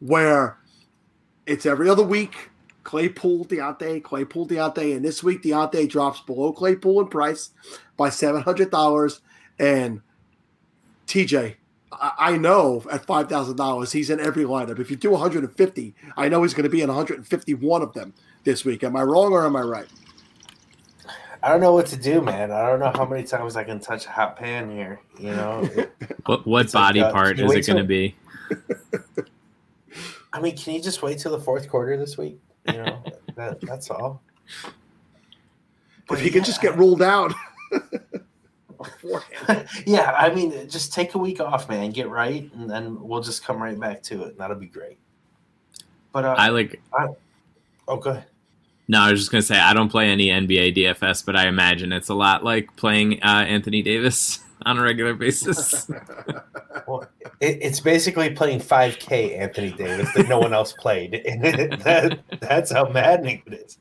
[0.00, 0.58] where
[1.46, 2.50] it's every other week.
[2.84, 7.50] Claypool, Diontae, Claypool, Diontae, and this week Diontae drops below Claypool in price
[7.96, 9.20] by seven hundred dollars,
[9.58, 10.00] and
[11.06, 11.56] TJ.
[11.92, 14.78] I I know at five thousand dollars he's in every lineup.
[14.78, 18.14] If you do 150, I know he's going to be in 151 of them
[18.44, 18.82] this week.
[18.84, 19.88] Am I wrong or am I right?
[21.42, 22.52] I don't know what to do, man.
[22.52, 25.00] I don't know how many times I can touch a hot pan here.
[25.18, 25.68] You know,
[26.26, 28.14] What what It's body uh, part can is it going to be?
[30.32, 32.38] I mean, can you just wait till the fourth quarter this week?
[32.68, 33.02] You know,
[33.34, 34.22] that, that's all.
[36.08, 37.32] But If he can just get ruled out.
[39.86, 41.90] yeah, I mean, just take a week off, man.
[41.90, 44.28] Get right, and then we'll just come right back to it.
[44.28, 44.98] And that'll be great.
[46.12, 46.80] But uh, I like.
[47.88, 48.26] oh, go ahead.
[48.88, 51.92] No, I was just gonna say I don't play any NBA DFS, but I imagine
[51.92, 55.90] it's a lot like playing uh, Anthony Davis on a regular basis.
[56.88, 57.06] Well,
[57.40, 62.72] it, it's basically playing 5K Anthony Davis that no one else played, and that, that's
[62.72, 63.76] how maddening it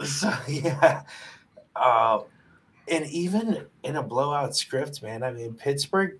[0.00, 0.10] is.
[0.20, 1.02] so yeah,
[1.76, 2.20] uh,
[2.90, 5.22] and even in a blowout script, man.
[5.22, 6.18] I mean, Pittsburgh,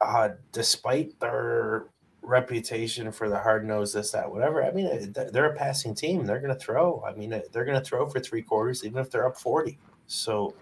[0.00, 1.86] uh, despite their
[2.22, 4.62] reputation for the hard nose, this, that, whatever.
[4.62, 6.24] I mean, they're they're a passing team.
[6.24, 7.02] They're going to throw.
[7.06, 9.78] I mean, they're going to throw for three quarters, even if they're up 40.
[10.06, 10.54] So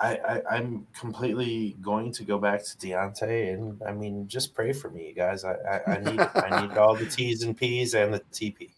[0.00, 4.72] I, I, I'm completely going to go back to Diontae, and I mean, just pray
[4.72, 5.44] for me, you guys.
[5.44, 8.70] I, I, I need I need all the T's and P's and the TP.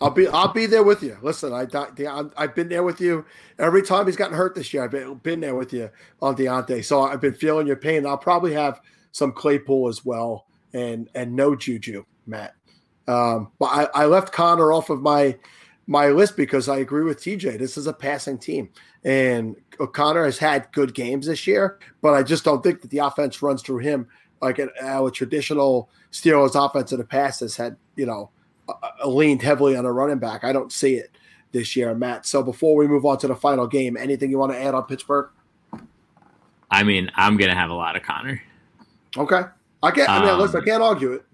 [0.00, 1.16] I'll be I'll be there with you.
[1.22, 1.66] Listen, I
[2.36, 3.24] I've been there with you
[3.58, 4.84] every time he's gotten hurt this year.
[4.84, 5.90] I've been, been there with you
[6.20, 8.04] on Diontae, so I've been feeling your pain.
[8.04, 8.80] I'll probably have
[9.12, 12.54] some Claypool as well, and and no Juju, Matt.
[13.08, 15.38] Um, but I, I left Conner off of my
[15.86, 17.58] my list because I agree with TJ.
[17.58, 18.68] This is a passing team,
[19.02, 19.56] and
[19.92, 23.40] Conner has had good games this year, but I just don't think that the offense
[23.40, 24.08] runs through him
[24.42, 27.78] like a traditional Steelers offense in the past has had.
[27.94, 28.30] You know
[28.68, 30.44] uh, leaned heavily on a running back.
[30.44, 31.10] I don't see it
[31.52, 32.26] this year, Matt.
[32.26, 34.84] So before we move on to the final game, anything you want to add on
[34.84, 35.28] Pittsburgh?
[36.70, 38.42] I mean, I'm gonna have a lot of Conner.
[39.16, 39.42] Okay,
[39.82, 40.08] I can't.
[40.08, 41.24] I mean, Um, listen, I can't argue it.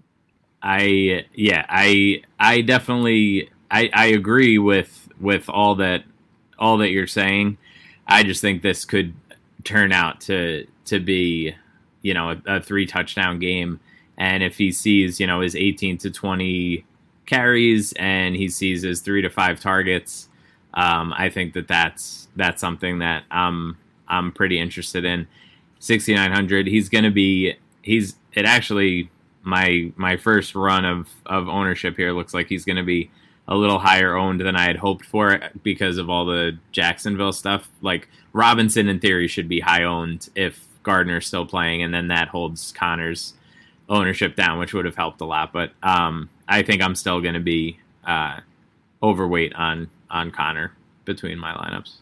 [0.61, 6.03] I yeah, I I definitely I, I agree with with all that
[6.59, 7.57] all that you're saying.
[8.07, 9.13] I just think this could
[9.63, 11.55] turn out to to be,
[12.01, 13.79] you know, a, a three touchdown game.
[14.17, 16.85] And if he sees, you know, his 18 to 20
[17.25, 20.29] carries and he sees his three to five targets,
[20.73, 23.77] um, I think that that's that's something that I'm
[24.07, 25.27] I'm pretty interested in.
[25.79, 26.67] 6900.
[26.67, 29.09] He's going to be he's it actually
[29.43, 33.11] my my first run of of ownership here looks like he's going to be
[33.47, 37.69] a little higher owned than I had hoped for because of all the Jacksonville stuff.
[37.81, 42.29] Like Robinson, in theory, should be high owned if Gardner's still playing, and then that
[42.29, 43.33] holds Conner's
[43.89, 45.51] ownership down, which would have helped a lot.
[45.51, 48.39] But um, I think I'm still going to be uh,
[49.01, 50.73] overweight on on Conner
[51.05, 51.95] between my lineups.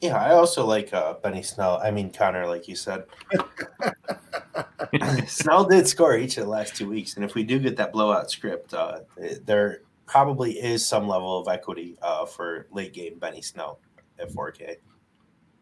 [0.00, 1.80] Yeah, I also like uh, Benny Snell.
[1.82, 3.04] I mean Conner, like you said.
[5.26, 7.92] Snell did score each of the last two weeks, and if we do get that
[7.92, 9.00] blowout script, uh,
[9.44, 13.78] there probably is some level of equity uh, for late game Benny Snell
[14.18, 14.76] at 4K.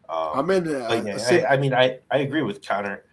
[0.09, 0.67] Um, I'm in.
[0.67, 3.03] Uh, yeah, sim- I, I mean, I, I agree with Conner.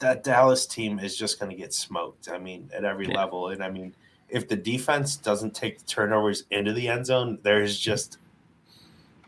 [0.00, 2.28] That Dallas team is just going to get smoked.
[2.28, 3.14] I mean, at every Yeah.
[3.14, 3.94] level, and I mean,
[4.28, 8.18] if the defense doesn't take the turnovers into the end zone, there's just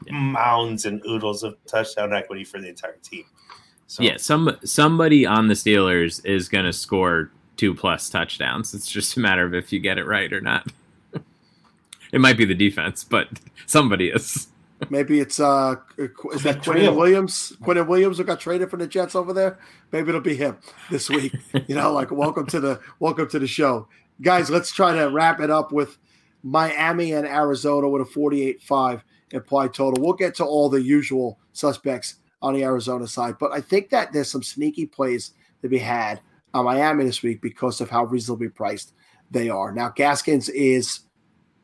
[0.04, 0.12] Yeah.
[0.12, 3.24] mounds and oodles of touchdown equity for the entire team.
[3.86, 8.74] So Yeah, some somebody on the Steelers is going to score two plus touchdowns.
[8.74, 10.66] It's just a matter of if you get it right or not.
[12.12, 13.28] it might be the defense, but
[13.66, 14.48] somebody is.
[14.90, 16.96] Maybe it's uh, is that be three of Quentin.
[16.96, 17.56] Williams?
[17.62, 19.59] Quentin Williams who got traded from the Jets over there.
[19.92, 20.59] Maybe it'll be him
[20.90, 21.34] this week.
[21.66, 23.88] you know, like welcome to the welcome to the show,
[24.22, 24.50] guys.
[24.50, 25.98] Let's try to wrap it up with
[26.42, 29.02] Miami and Arizona with a 48-5
[29.32, 30.02] implied total.
[30.02, 34.12] We'll get to all the usual suspects on the Arizona side, but I think that
[34.12, 35.32] there's some sneaky plays
[35.62, 36.20] to be had
[36.55, 38.92] on Miami this week because of how reasonably priced
[39.30, 39.72] they are.
[39.72, 41.00] Now, Gaskins is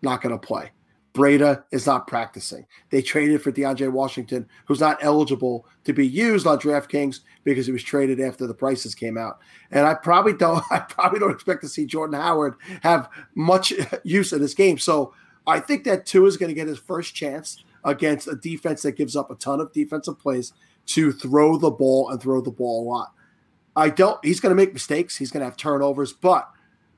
[0.03, 0.71] not going to play.
[1.15, 2.67] Breida is not practicing.
[2.91, 7.73] They traded for DeAndre Washington, who's not eligible to be used on DraftKings because he
[7.73, 9.39] was traded after the prices came out.
[9.71, 10.63] And I probably don't.
[10.73, 13.73] I probably don't expect to see Jordan Howard have much
[14.03, 14.77] use in this game.
[14.77, 15.15] So
[15.47, 18.93] I think that Tua is going to get his first chance against a defense that
[18.93, 20.53] gives up a ton of defensive plays
[20.87, 23.13] to throw the ball and throw the ball a lot.
[23.77, 24.23] I don't.
[24.25, 25.17] He's going to make mistakes.
[25.17, 26.51] He's going to have turnovers, but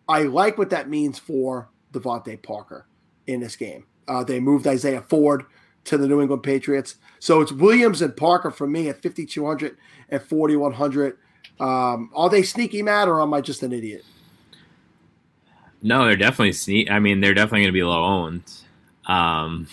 [0.09, 2.87] I like what that means for DeVante Parker
[3.27, 3.85] in this game.
[4.09, 5.45] Uh, they moved Isaiah Ford
[5.85, 6.97] to the New England Patriots.
[7.19, 9.77] So it's Williams and Parker for me at 5,200
[10.11, 11.17] and 4,100.
[11.59, 14.05] Um, are they sneaky mad or am I just an idiot?
[15.83, 16.91] No, they're definitely sneak.
[16.91, 18.43] I mean, they're definitely going to be low owned.
[19.07, 19.69] Um,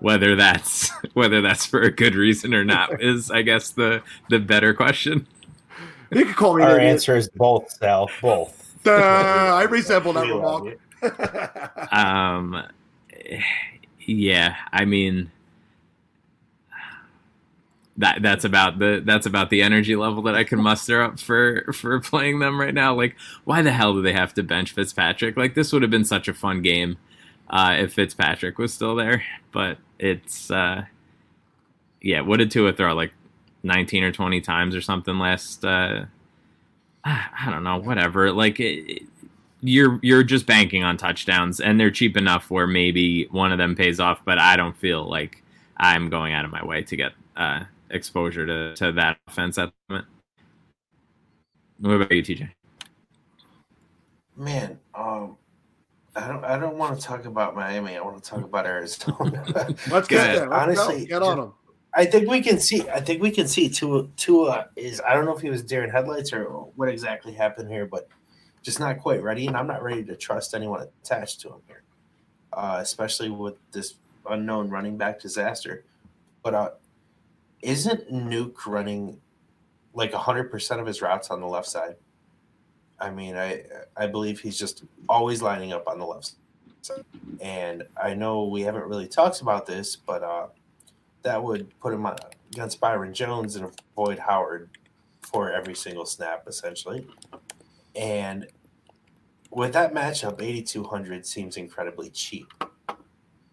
[0.00, 4.38] whether that's whether that's for a good reason or not is, I guess, the the
[4.38, 5.26] better question.
[6.10, 6.62] You could call me.
[6.62, 6.92] Our an idiot.
[6.92, 8.08] answer is both, Sal.
[8.22, 8.78] Both.
[8.84, 10.78] Duh, I resemble that We remark.
[11.92, 12.62] Um,
[14.06, 15.30] yeah, I mean,
[17.98, 21.72] that that's about the that's about the energy level that I can muster up for
[21.72, 22.94] for playing them right now.
[22.94, 25.36] Like, why the hell do they have to bench Fitzpatrick?
[25.36, 26.98] Like, this would have been such a fun game
[27.48, 29.22] uh, if Fitzpatrick was still there,
[29.52, 30.84] but it's uh,
[32.02, 32.20] yeah.
[32.20, 33.12] What did Tua throw like
[33.62, 35.64] nineteen or twenty times or something last?
[35.64, 36.04] Uh,
[37.04, 38.32] I don't know, whatever.
[38.32, 38.60] Like.
[38.60, 39.02] It,
[39.66, 43.74] you're you're just banking on touchdowns and they're cheap enough where maybe one of them
[43.74, 45.42] pays off but i don't feel like
[45.78, 49.68] i'm going out of my way to get uh, exposure to, to that offense at
[49.68, 50.08] the moment
[51.80, 52.48] what about you tj
[54.36, 55.36] Man, um,
[56.14, 56.44] I don't.
[56.44, 57.96] I don't want to talk about Miami.
[57.96, 59.42] I want to talk about Arizona.
[59.90, 60.10] Let's Good.
[60.10, 60.52] get there.
[60.52, 61.20] Honestly, go.
[61.20, 61.52] get on them.
[61.94, 62.86] I think we can see.
[62.90, 64.06] I think we can see Tua.
[64.16, 65.00] Tua is.
[65.06, 66.44] I don't know if he was deer in headlights or
[66.76, 68.08] what exactly happened here, but
[68.66, 69.46] just not quite ready.
[69.46, 71.84] And I'm not ready to trust anyone attached to him here,
[72.52, 73.94] uh, especially with this
[74.28, 75.84] unknown running back disaster.
[76.42, 76.70] But uh,
[77.62, 79.20] isn't Nuke running
[79.94, 81.94] like 100 percent of his routes on the left side?
[82.98, 83.62] I mean, I
[83.96, 86.34] I believe he's just always lining up on the left
[86.82, 87.04] side.
[87.40, 90.46] And I know we haven't really talked about this, but uh,
[91.22, 92.16] that would put him on,
[92.52, 94.70] against Byron Jones and avoid Howard
[95.22, 97.06] for every single snap, essentially.
[97.98, 98.46] And
[99.50, 102.52] with that matchup, 8,200 seems incredibly cheap.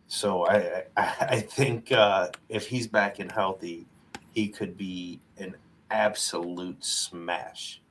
[0.08, 3.86] So I I, I think uh, if he's back and healthy,
[4.34, 5.56] he could be an
[5.90, 7.82] absolute smash.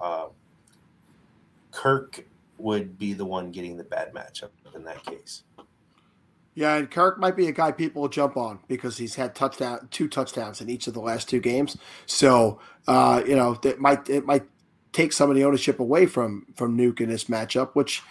[0.00, 0.26] Uh,
[1.70, 2.26] Kirk
[2.58, 5.44] would be the one getting the bad matchup in that case.
[6.54, 9.88] Yeah, and Kirk might be a guy people will jump on because he's had touchdown
[9.90, 11.76] two touchdowns in each of the last two games.
[12.06, 14.44] So uh, you know that might it might
[14.92, 18.02] take some of the ownership away from from Nuke in this matchup, which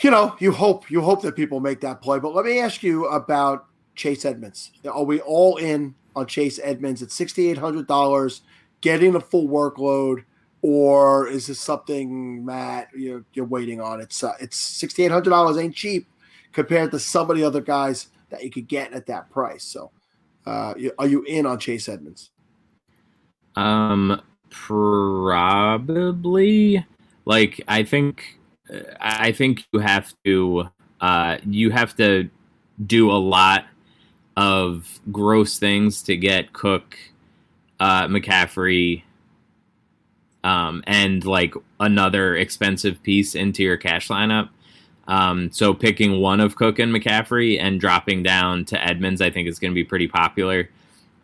[0.00, 2.18] you know you hope you hope that people make that play.
[2.18, 4.72] But let me ask you about Chase Edmonds.
[4.90, 8.42] Are we all in on Chase Edmonds at sixty eight hundred dollars,
[8.80, 10.24] getting the full workload?
[10.64, 12.86] Or is this something, Matt?
[12.94, 14.00] You're, you're waiting on?
[14.00, 16.06] It's uh, it's sixty eight hundred dollars ain't cheap
[16.52, 19.64] compared to some of the other guys that you could get at that price.
[19.64, 19.90] So,
[20.46, 22.30] uh, are you in on Chase Edmonds?
[23.56, 24.22] Um,
[24.52, 26.06] probably.
[27.24, 28.38] Like, I think,
[29.00, 30.68] I think you have to,
[31.00, 32.30] uh, you have to
[32.86, 33.64] do a lot
[34.36, 36.96] of gross things to get Cook,
[37.80, 39.02] uh, McCaffrey,
[40.44, 44.48] um, and like another expensive piece into your cash lineup.
[45.08, 49.48] Um, so picking one of Cook and McCaffrey and dropping down to Edmonds, I think
[49.48, 50.68] is going to be pretty popular.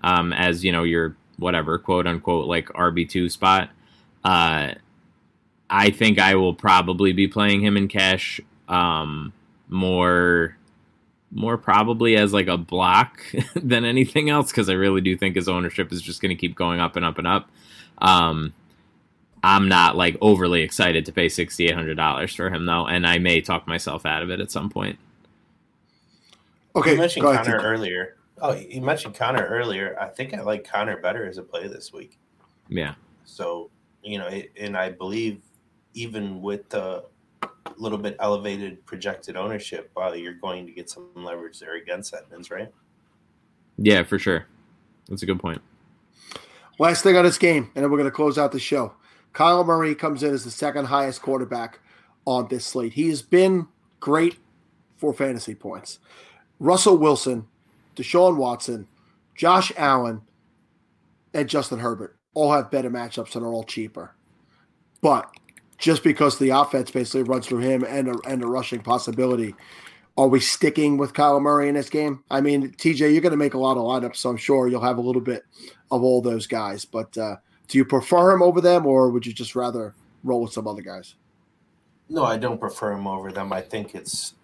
[0.03, 3.71] Um, as you know, your whatever quote unquote like RB two spot.
[4.25, 4.73] Uh,
[5.71, 9.33] I think I will probably be playing him in cash um,
[9.69, 10.57] more,
[11.31, 13.21] more probably as like a block
[13.55, 16.55] than anything else because I really do think his ownership is just going to keep
[16.57, 17.51] going up and up and up.
[17.99, 18.55] Um,
[19.43, 23.07] I'm not like overly excited to pay sixty eight hundred dollars for him though, and
[23.07, 24.99] I may talk myself out of it at some point.
[26.75, 27.33] Okay, you mentioned go.
[27.33, 27.67] Conner Tim.
[27.67, 28.17] earlier.
[28.41, 29.97] Oh, you mentioned Conner earlier.
[30.01, 32.19] I think I like Conner better as a play this week.
[32.69, 32.95] Yeah,
[33.25, 33.71] So
[34.03, 35.41] you know, it, and I believe
[35.95, 37.05] even with the
[37.77, 42.51] little bit elevated projected ownership, uh, you're going to get some leverage there against Edmonds,
[42.51, 42.73] right?
[43.79, 44.47] yeah, for sure.
[45.09, 45.63] That's a good point.
[46.79, 48.95] Last thing on this game, and then we're going to close out the show.
[49.35, 51.81] Kyler Murray comes in as the second highest quarterback
[52.25, 52.93] on this slate.
[52.93, 53.69] He has been
[54.01, 54.39] great
[54.97, 55.99] for fantasy points.
[56.59, 57.47] Russell Wilson,
[57.99, 58.87] Deshaun Watson,
[59.35, 60.23] Josh Allen,
[61.35, 64.15] and Justin Herbert all have better matchups and are all cheaper.
[65.01, 65.29] But
[65.79, 69.55] just because the offense basically runs through him and a, and a rushing possibility,
[70.17, 72.23] are we sticking with Kyler Murray in this game?
[72.31, 74.81] I mean, TJ, you're going to make a lot of lineups, so I'm sure you'll
[74.81, 75.45] have a little bit
[75.91, 76.85] of all those guys.
[76.85, 77.37] But uh,
[77.69, 79.95] do you prefer him over them, or would you just rather
[80.25, 81.15] roll with some other guys?
[82.09, 83.53] No, I don't prefer him over them.
[83.53, 84.35] I think it's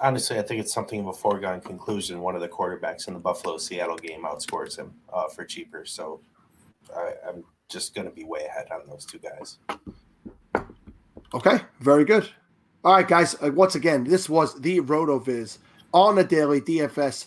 [0.00, 2.20] honestly, I think it's something of a foregone conclusion.
[2.20, 5.84] One of the quarterbacks in the Buffalo Seattle game outscores him uh, for cheaper.
[5.84, 6.20] So
[6.96, 9.58] I, I'm just going to be way ahead on those two guys.
[11.34, 12.28] Okay, very good.
[12.84, 13.34] All right, guys.
[13.42, 15.58] Uh, once again, this was the RotoViz
[15.92, 17.26] on the Daily DFS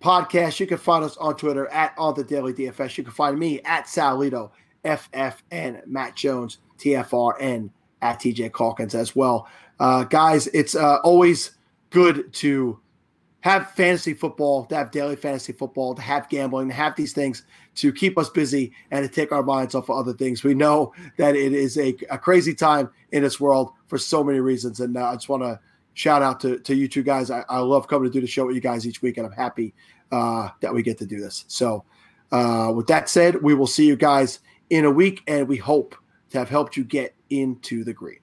[0.00, 0.60] podcast.
[0.60, 2.98] You can find us on Twitter at on the Daily DFS.
[2.98, 4.52] You can find me at Sal Leto
[4.84, 7.70] FF and Matt Jones TFRN
[8.02, 9.48] at TJ Calkins as well.
[9.80, 11.52] Uh, guys, it's uh, always
[11.92, 12.80] good to
[13.42, 17.44] have fantasy football, to have daily fantasy football, to have gambling, to have these things
[17.74, 20.44] to keep us busy and to take our minds off of other things.
[20.44, 24.40] We know that it is a, a crazy time in this world for so many
[24.40, 24.80] reasons.
[24.80, 25.58] And uh, I just want to
[25.94, 27.30] shout out to, to you two guys.
[27.30, 29.32] I, I, love coming to do the show with you guys each week, and I'm
[29.32, 29.74] happy
[30.10, 31.44] uh, that we get to do this.
[31.48, 31.84] So,
[32.30, 34.38] uh, with that said, we will see you guys
[34.70, 35.94] in a week, and we hope
[36.30, 38.21] to have helped you get into the green.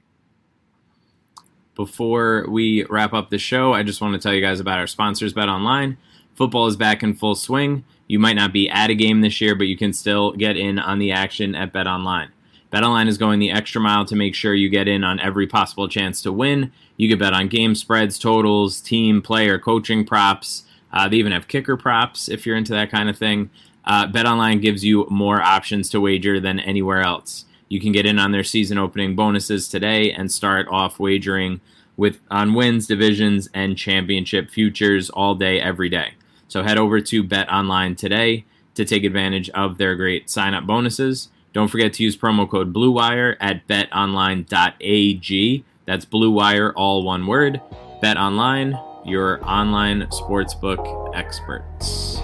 [1.80, 4.85] Before we wrap up the show, I just want to tell you guys about our
[4.85, 5.97] sponsors, Bet Online.
[6.35, 7.85] Football is back in full swing.
[8.06, 10.77] You might not be at a game this year, but you can still get in
[10.77, 12.34] on the action at Bet Online.
[12.73, 15.88] BetOnline is going the extra mile to make sure you get in on every possible
[15.88, 16.73] chance to win.
[16.97, 20.65] You can bet on game spreads, totals, team, player, coaching props.
[20.91, 23.51] Uh, they even have kicker props if you're into that kind of thing.
[23.85, 27.45] Uh, BetOnline gives you more options to wager than anywhere else.
[27.69, 31.61] You can get in on their season opening bonuses today and start off wagering
[31.95, 36.13] with on wins, divisions, and championship futures all day, every day.
[36.47, 41.29] So head over to BetOnline today to take advantage of their great sign-up bonuses.
[41.53, 45.63] Don't forget to use promo code BlueWire at betonline.ag.
[45.85, 47.61] That's BlueWire, all one word.
[48.01, 52.19] BetOnline, your online sportsbook experts.